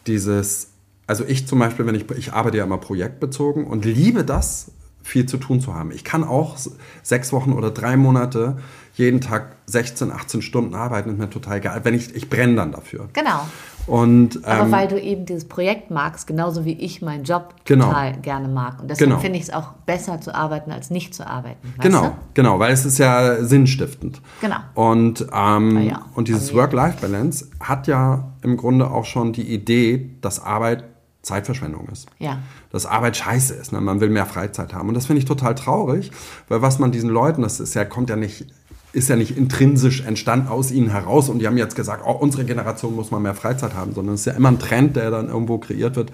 [0.07, 0.68] dieses,
[1.07, 4.72] also ich zum Beispiel, wenn ich, ich arbeite ja immer projektbezogen und liebe das,
[5.03, 5.91] viel zu tun zu haben.
[5.91, 6.57] Ich kann auch
[7.03, 8.59] sechs Wochen oder drei Monate
[8.95, 11.80] jeden Tag 16, 18 Stunden arbeiten, ist mir total geil.
[11.83, 13.09] Wenn ich, ich brenne dann dafür.
[13.14, 13.49] Genau.
[13.87, 17.87] Und, ähm, Aber weil du eben dieses Projekt magst, genauso wie ich meinen Job genau.
[17.87, 18.80] total gerne mag.
[18.80, 19.20] Und deswegen genau.
[19.20, 21.74] finde ich es auch besser zu arbeiten, als nicht zu arbeiten.
[21.80, 22.14] Genau, du?
[22.35, 24.20] genau, weil es ist ja sinnstiftend.
[24.41, 24.57] Genau.
[24.74, 30.41] Und, ähm, ja, und dieses Work-Life-Balance hat ja im Grunde auch schon die Idee, dass
[30.41, 30.85] Arbeit
[31.22, 32.09] Zeitverschwendung ist.
[32.18, 32.41] Ja.
[32.70, 33.72] Dass Arbeit scheiße ist.
[33.72, 33.80] Ne?
[33.80, 34.89] Man will mehr Freizeit haben.
[34.89, 36.11] Und das finde ich total traurig,
[36.49, 38.47] weil was man diesen Leuten, das ist ja, kommt ja nicht,
[38.93, 42.45] ist ja nicht intrinsisch entstanden aus ihnen heraus und die haben jetzt gesagt, oh, unsere
[42.45, 45.28] Generation muss mal mehr Freizeit haben, sondern es ist ja immer ein Trend, der dann
[45.28, 46.12] irgendwo kreiert wird,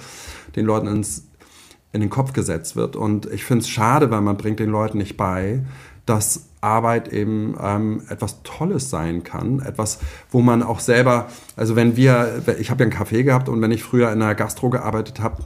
[0.55, 1.25] den Leuten ins,
[1.93, 2.95] in den Kopf gesetzt wird.
[2.95, 5.65] Und ich finde es schade, weil man bringt den Leuten nicht bei,
[6.07, 9.61] dass Arbeit eben ähm, etwas Tolles sein kann.
[9.61, 9.99] Etwas,
[10.31, 13.71] wo man auch selber, also wenn wir, ich habe ja einen Café gehabt und wenn
[13.71, 15.45] ich früher in einer Gastro gearbeitet habe,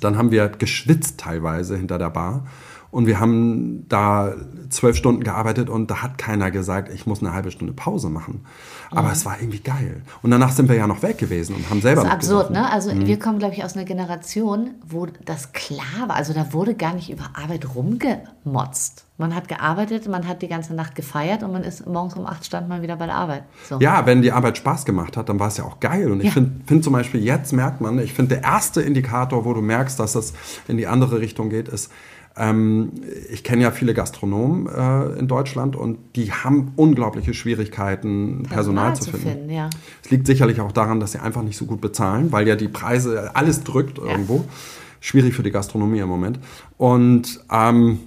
[0.00, 2.46] dann haben wir geschwitzt teilweise hinter der Bar.
[2.94, 4.34] Und wir haben da
[4.70, 8.46] zwölf Stunden gearbeitet und da hat keiner gesagt, ich muss eine halbe Stunde Pause machen.
[8.92, 9.14] Aber mhm.
[9.14, 10.02] es war irgendwie geil.
[10.22, 12.02] Und danach sind wir ja noch weg gewesen und haben selber.
[12.02, 12.70] Das ist absurd, ne?
[12.70, 13.04] Also mhm.
[13.06, 16.14] wir kommen, glaube ich, aus einer Generation, wo das klar war.
[16.14, 19.06] Also da wurde gar nicht über Arbeit rumgemotzt.
[19.16, 22.44] Man hat gearbeitet, man hat die ganze Nacht gefeiert und man ist morgens um acht
[22.44, 23.42] stand man wieder bei der Arbeit.
[23.68, 23.80] So.
[23.80, 26.12] Ja, wenn die Arbeit Spaß gemacht hat, dann war es ja auch geil.
[26.12, 26.32] Und ich ja.
[26.32, 29.98] finde find zum Beispiel, jetzt merkt man, ich finde, der erste Indikator, wo du merkst,
[29.98, 30.32] dass das
[30.68, 31.90] in die andere Richtung geht, ist,
[32.36, 32.92] ähm,
[33.30, 38.96] ich kenne ja viele Gastronomen äh, in Deutschland und die haben unglaubliche Schwierigkeiten, Personal, Personal
[38.96, 39.28] zu finden.
[39.28, 39.70] finden ja.
[40.02, 42.68] Es liegt sicherlich auch daran, dass sie einfach nicht so gut bezahlen, weil ja die
[42.68, 44.04] Preise alles drückt ja.
[44.04, 44.44] irgendwo.
[45.00, 46.40] Schwierig für die Gastronomie im Moment.
[46.78, 48.00] Und ähm,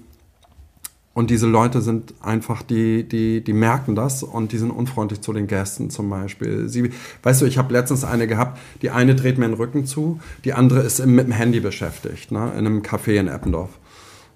[1.17, 5.33] und diese Leute sind einfach, die, die, die merken das und die sind unfreundlich zu
[5.33, 6.69] den Gästen zum Beispiel.
[6.69, 6.91] Sie,
[7.23, 10.53] weißt du, ich habe letztens eine gehabt, die eine dreht mir den Rücken zu, die
[10.53, 13.71] andere ist mit dem Handy beschäftigt, ne, in einem Café in Eppendorf.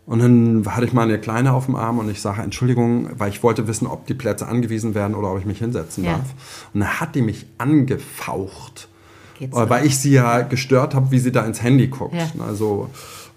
[0.06, 3.30] Und dann hatte ich mal eine Kleine auf dem Arm und ich sage, Entschuldigung, weil
[3.30, 6.14] ich wollte wissen, ob die Plätze angewiesen werden oder ob ich mich hinsetzen ja.
[6.14, 6.34] darf.
[6.74, 8.90] Und dann hat die mich angefaucht,
[9.38, 12.16] Geht's weil ich sie ja gestört habe, wie sie da ins Handy guckt.
[12.16, 12.30] Ja.
[12.46, 12.90] Also,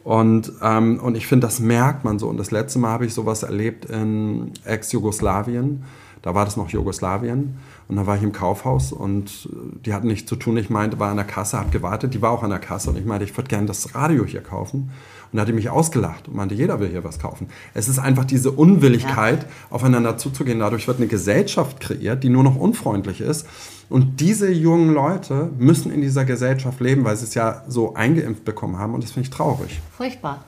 [0.04, 2.28] und, ähm, und ich finde, das merkt man so.
[2.28, 5.84] Und das letzte Mal habe ich sowas erlebt in Ex-Jugoslawien.
[6.22, 7.56] Da war das noch Jugoslawien.
[7.88, 9.48] Und dann war ich im Kaufhaus und
[9.84, 10.56] die hatten nichts zu tun.
[10.56, 12.14] Ich meinte, war an der Kasse, habe gewartet.
[12.14, 14.42] Die war auch an der Kasse und ich meinte, ich würde gerne das Radio hier
[14.42, 14.90] kaufen.
[15.34, 17.48] Und hat die mich ausgelacht und meinte, jeder will hier was kaufen.
[17.74, 19.48] Es ist einfach diese Unwilligkeit, ja.
[19.68, 20.60] aufeinander zuzugehen.
[20.60, 23.48] Dadurch wird eine Gesellschaft kreiert, die nur noch unfreundlich ist.
[23.88, 28.44] Und diese jungen Leute müssen in dieser Gesellschaft leben, weil sie es ja so eingeimpft
[28.44, 28.94] bekommen haben.
[28.94, 29.80] Und das finde ich traurig.
[29.96, 30.44] Furchtbar.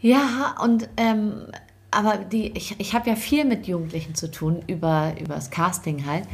[0.00, 1.32] Ja, und ähm,
[1.90, 6.06] aber die, ich, ich habe ja viel mit Jugendlichen zu tun über, über das Casting
[6.06, 6.28] halt.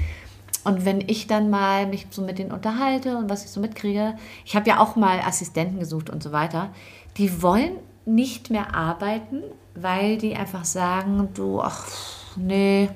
[0.65, 4.15] Und wenn ich dann mal mich so mit denen unterhalte und was ich so mitkriege,
[4.45, 6.71] ich habe ja auch mal Assistenten gesucht und so weiter,
[7.19, 7.73] die wollen
[8.07, 9.43] nicht mehr arbeiten,
[9.75, 11.87] weil die einfach sagen, du, ach,
[12.37, 12.89] nee,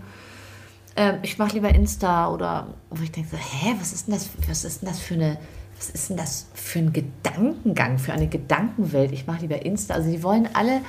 [0.94, 4.30] äh, ich mache lieber Insta oder wo ich denke, so, hä, was ist denn das,
[4.48, 5.38] was ist denn das für eine,
[5.76, 9.12] was ist denn das für ein Gedankengang, für eine Gedankenwelt?
[9.12, 9.94] Ich mache lieber Insta.
[9.94, 10.80] Also die wollen alle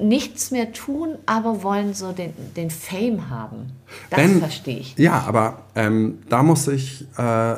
[0.00, 3.72] nichts mehr tun, aber wollen so den, den Fame haben.
[4.10, 4.96] Das verstehe ich.
[4.96, 7.56] Ja, aber ähm, da muss ich äh,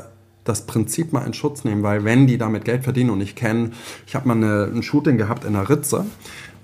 [0.50, 3.70] das Prinzip mal in Schutz nehmen, weil wenn die damit Geld verdienen und ich kenne,
[4.06, 6.04] ich habe mal eine, ein Shooting gehabt in der Ritze,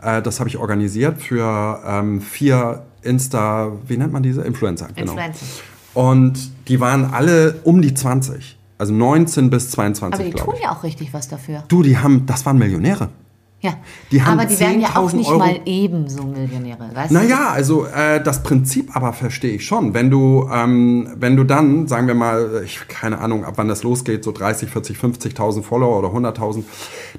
[0.03, 4.43] äh, das habe ich organisiert für ähm, vier Insta, wie nennt man diese?
[4.43, 4.89] Influencer.
[4.95, 5.13] Genau.
[5.13, 5.47] Influencer.
[5.95, 8.59] Und die waren alle um die 20.
[8.79, 10.21] Also 19 bis 22.
[10.21, 11.65] Aber die tun ja auch richtig was dafür.
[11.69, 13.09] Du, die haben, das waren Millionäre.
[13.67, 13.75] Ja,
[14.13, 15.41] die aber die werden ja auch nicht Euro.
[15.41, 16.89] mal ebenso Millionäre.
[16.95, 19.93] Weißt naja, also äh, das Prinzip aber verstehe ich schon.
[19.93, 23.83] Wenn du, ähm, wenn du dann, sagen wir mal, ich keine Ahnung, ab wann das
[23.83, 26.63] losgeht, so 30, 40, 50.000 Follower oder 100.000,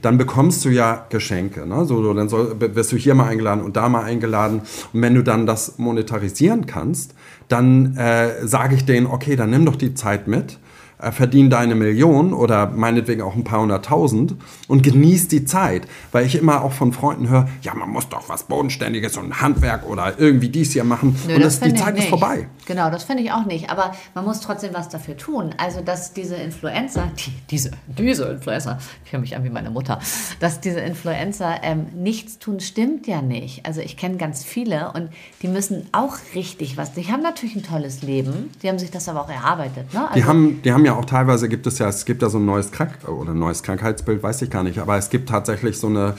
[0.01, 1.67] dann bekommst du ja Geschenke.
[1.67, 1.83] Ne?
[1.83, 4.61] So, dann soll, wirst du hier mal eingeladen und da mal eingeladen.
[4.93, 7.13] Und wenn du dann das monetarisieren kannst,
[7.49, 10.66] dann äh, sage ich denen, okay, dann nimm doch die Zeit mit äh,
[10.99, 14.35] verdien deine Million oder meinetwegen auch ein paar hunderttausend
[14.67, 15.87] und genieß die Zeit.
[16.11, 19.87] Weil ich immer auch von Freunden höre, ja, man muss doch was Bodenständiges und Handwerk
[19.87, 21.15] oder irgendwie dies hier machen.
[21.27, 22.47] Nö, und das, das die Zeit ist vorbei.
[22.65, 23.69] Genau, das finde ich auch nicht.
[23.69, 25.53] Aber man muss trotzdem was dafür tun.
[25.57, 29.99] Also, dass diese Influencer, die, diese, diese Influencer, ich höre mich an wie meine Mutter,
[30.39, 33.67] dass diese Influencer ähm, nichts tun, stimmt ja nicht.
[33.67, 35.09] Also, ich kenne ganz viele und
[35.43, 36.93] die müssen auch richtig was.
[36.93, 38.49] Die haben natürlich ein tolles Leben.
[38.63, 39.93] Die haben sich das aber auch erarbeitet.
[39.93, 40.01] Ne?
[40.01, 42.39] Also, die, haben, die haben ja auch teilweise gibt es ja, es gibt ja so
[42.39, 45.77] ein neues Krank oder ein neues Krankheitsbild, weiß ich gar nicht, aber es gibt tatsächlich
[45.77, 46.15] so eine,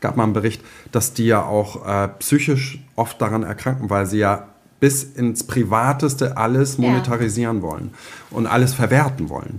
[0.00, 0.62] gab mal einen Bericht,
[0.92, 4.46] dass die ja auch äh, psychisch oft daran erkranken, weil sie ja
[4.78, 7.62] bis ins Privateste alles monetarisieren ja.
[7.62, 7.90] wollen
[8.30, 9.58] und alles verwerten wollen.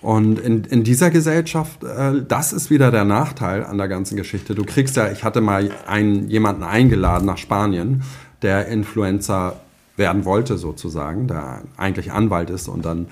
[0.00, 4.54] Und in, in dieser Gesellschaft, äh, das ist wieder der Nachteil an der ganzen Geschichte.
[4.54, 8.02] Du kriegst ja, ich hatte mal einen, jemanden eingeladen nach Spanien,
[8.42, 9.56] der Influencer
[9.96, 13.08] werden wollte sozusagen, der eigentlich Anwalt ist und dann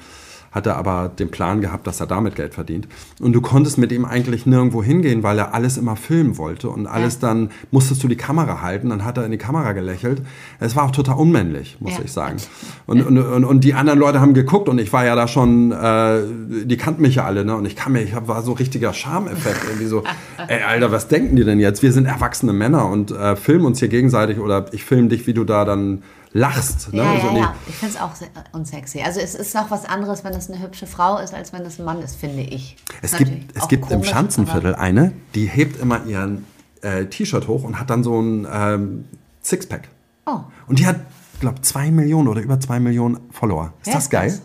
[0.57, 2.89] hat er aber den Plan gehabt, dass er damit Geld verdient.
[3.21, 6.87] Und du konntest mit ihm eigentlich nirgendwo hingehen, weil er alles immer filmen wollte und
[6.87, 10.23] alles dann musstest du die Kamera halten, dann hat er in die Kamera gelächelt.
[10.59, 12.05] Es war auch total unmännlich, muss ja.
[12.05, 12.39] ich sagen.
[12.87, 15.73] Und, und, und, und, die anderen Leute haben geguckt und ich war ja da schon,
[15.73, 16.23] äh,
[16.65, 17.55] die kannten mich ja alle, ne?
[17.55, 20.05] Und ich kam mir, ich war so richtiger Charmeffekt, irgendwie so,
[20.49, 21.83] ey Alter, was denken die denn jetzt?
[21.83, 25.35] Wir sind erwachsene Männer und äh, filmen uns hier gegenseitig oder ich filme dich, wie
[25.35, 26.03] du da dann
[26.37, 26.93] lachst.
[26.93, 26.99] Ne?
[26.99, 27.55] Ja, ja, also ja.
[27.67, 28.13] Ich finde es auch
[28.53, 29.01] unsexy.
[29.01, 31.79] Also es ist noch was anderes, wenn es eine hübsche Frau ist, als wenn es
[31.79, 32.77] ein Mann ist, finde ich.
[33.03, 36.45] Es gibt, es gibt komisch, im Schanzenviertel eine, die hebt immer ihren
[36.83, 39.05] äh, T-Shirt hoch und hat dann so ein ähm,
[39.43, 39.89] Sixpack.
[40.27, 40.41] Oh.
[40.67, 41.01] Und die hat,
[41.41, 43.73] glaube zwei Millionen oder über zwei Millionen Follower.
[43.81, 44.29] Ist Wer das geil?
[44.29, 44.43] Das?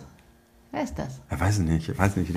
[0.72, 1.22] Wer ist das?
[1.30, 2.34] Ich weiß nicht, ich weiß nicht.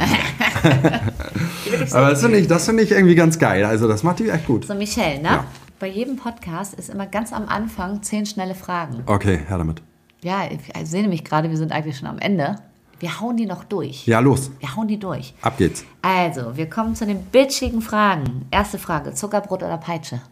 [1.94, 3.64] Aber das finde ich, das finde ich irgendwie ganz geil.
[3.64, 4.66] Also das macht die echt gut.
[4.66, 5.28] So, Michelle, ne?
[5.28, 5.44] Ja.
[5.85, 9.03] Bei jedem Podcast ist immer ganz am Anfang zehn schnelle Fragen.
[9.05, 9.82] Okay, her damit.
[10.22, 12.57] Ja, ich sehe nämlich gerade, wir sind eigentlich schon am Ende.
[13.01, 14.07] Wir hauen die noch durch.
[14.07, 14.51] Ja, los.
[14.61, 15.35] Wir hauen die durch.
[15.43, 15.85] Ab geht's.
[16.01, 18.47] Also, wir kommen zu den bitchigen Fragen.
[18.51, 20.22] Erste Frage: Zuckerbrot oder Peitsche?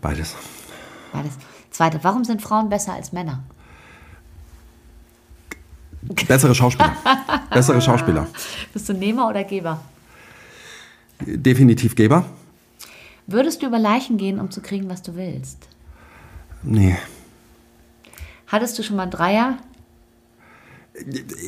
[0.00, 0.34] Beides.
[1.12, 1.34] Beides.
[1.70, 3.44] Zweite: Warum sind Frauen besser als Männer?
[6.26, 6.96] Bessere Schauspieler.
[7.50, 8.26] Bessere Schauspieler.
[8.72, 9.80] Bist du Nehmer oder Geber?
[11.20, 12.24] Definitiv Geber?
[13.32, 15.68] Würdest du über Leichen gehen, um zu kriegen, was du willst?
[16.64, 16.96] Nee.
[18.48, 19.58] Hattest du schon mal einen Dreier?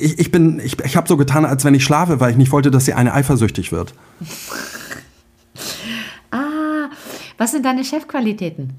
[0.00, 2.52] Ich, ich bin, ich, ich habe so getan, als wenn ich schlafe, weil ich nicht
[2.52, 3.94] wollte, dass die eine eifersüchtig wird.
[6.34, 6.88] Ah,
[7.36, 8.72] was sind deine Chefqualitäten?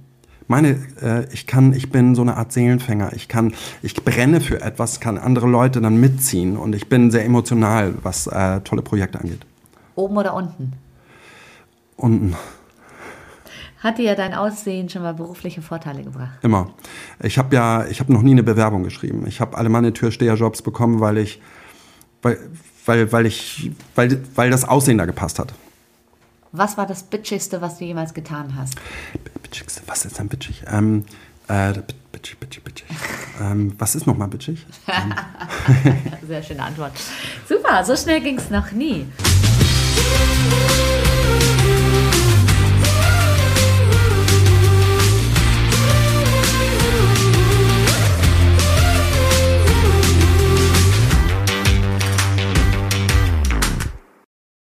[0.48, 3.14] Meine, äh, ich kann, ich bin so eine Art Seelenfänger.
[3.14, 7.24] Ich kann, ich brenne für etwas, kann andere Leute dann mitziehen und ich bin sehr
[7.24, 9.46] emotional, was äh, tolle Projekte angeht.
[9.94, 10.74] Oben oder unten?
[11.96, 12.36] Unten,
[13.84, 16.40] Hat dir dein Aussehen schon mal berufliche Vorteile gebracht?
[16.42, 16.70] immer.
[17.22, 19.28] Ich habe ja, ich habe noch nie eine Bewerbung geschrieben.
[19.28, 21.42] Ich habe alle meine Türsteherjobs bekommen, weil ich,
[22.22, 22.38] weil,
[22.86, 25.54] weil, weil ich, weil, weil das Aussehen da gepasst hat.
[26.54, 28.76] Was war das Bitchigste, was du jemals getan hast?
[29.42, 30.64] Bitchigste, was ist denn bitchig?
[30.72, 31.04] Ähm,
[31.50, 31.74] äh,
[32.14, 32.88] bitchig, bitchig, bitchig.
[33.42, 34.66] ähm, was ist nochmal bitchig?
[34.88, 35.14] Ähm,
[36.28, 36.94] Sehr schöne Antwort.
[37.50, 39.08] Super, so schnell ging es noch nie.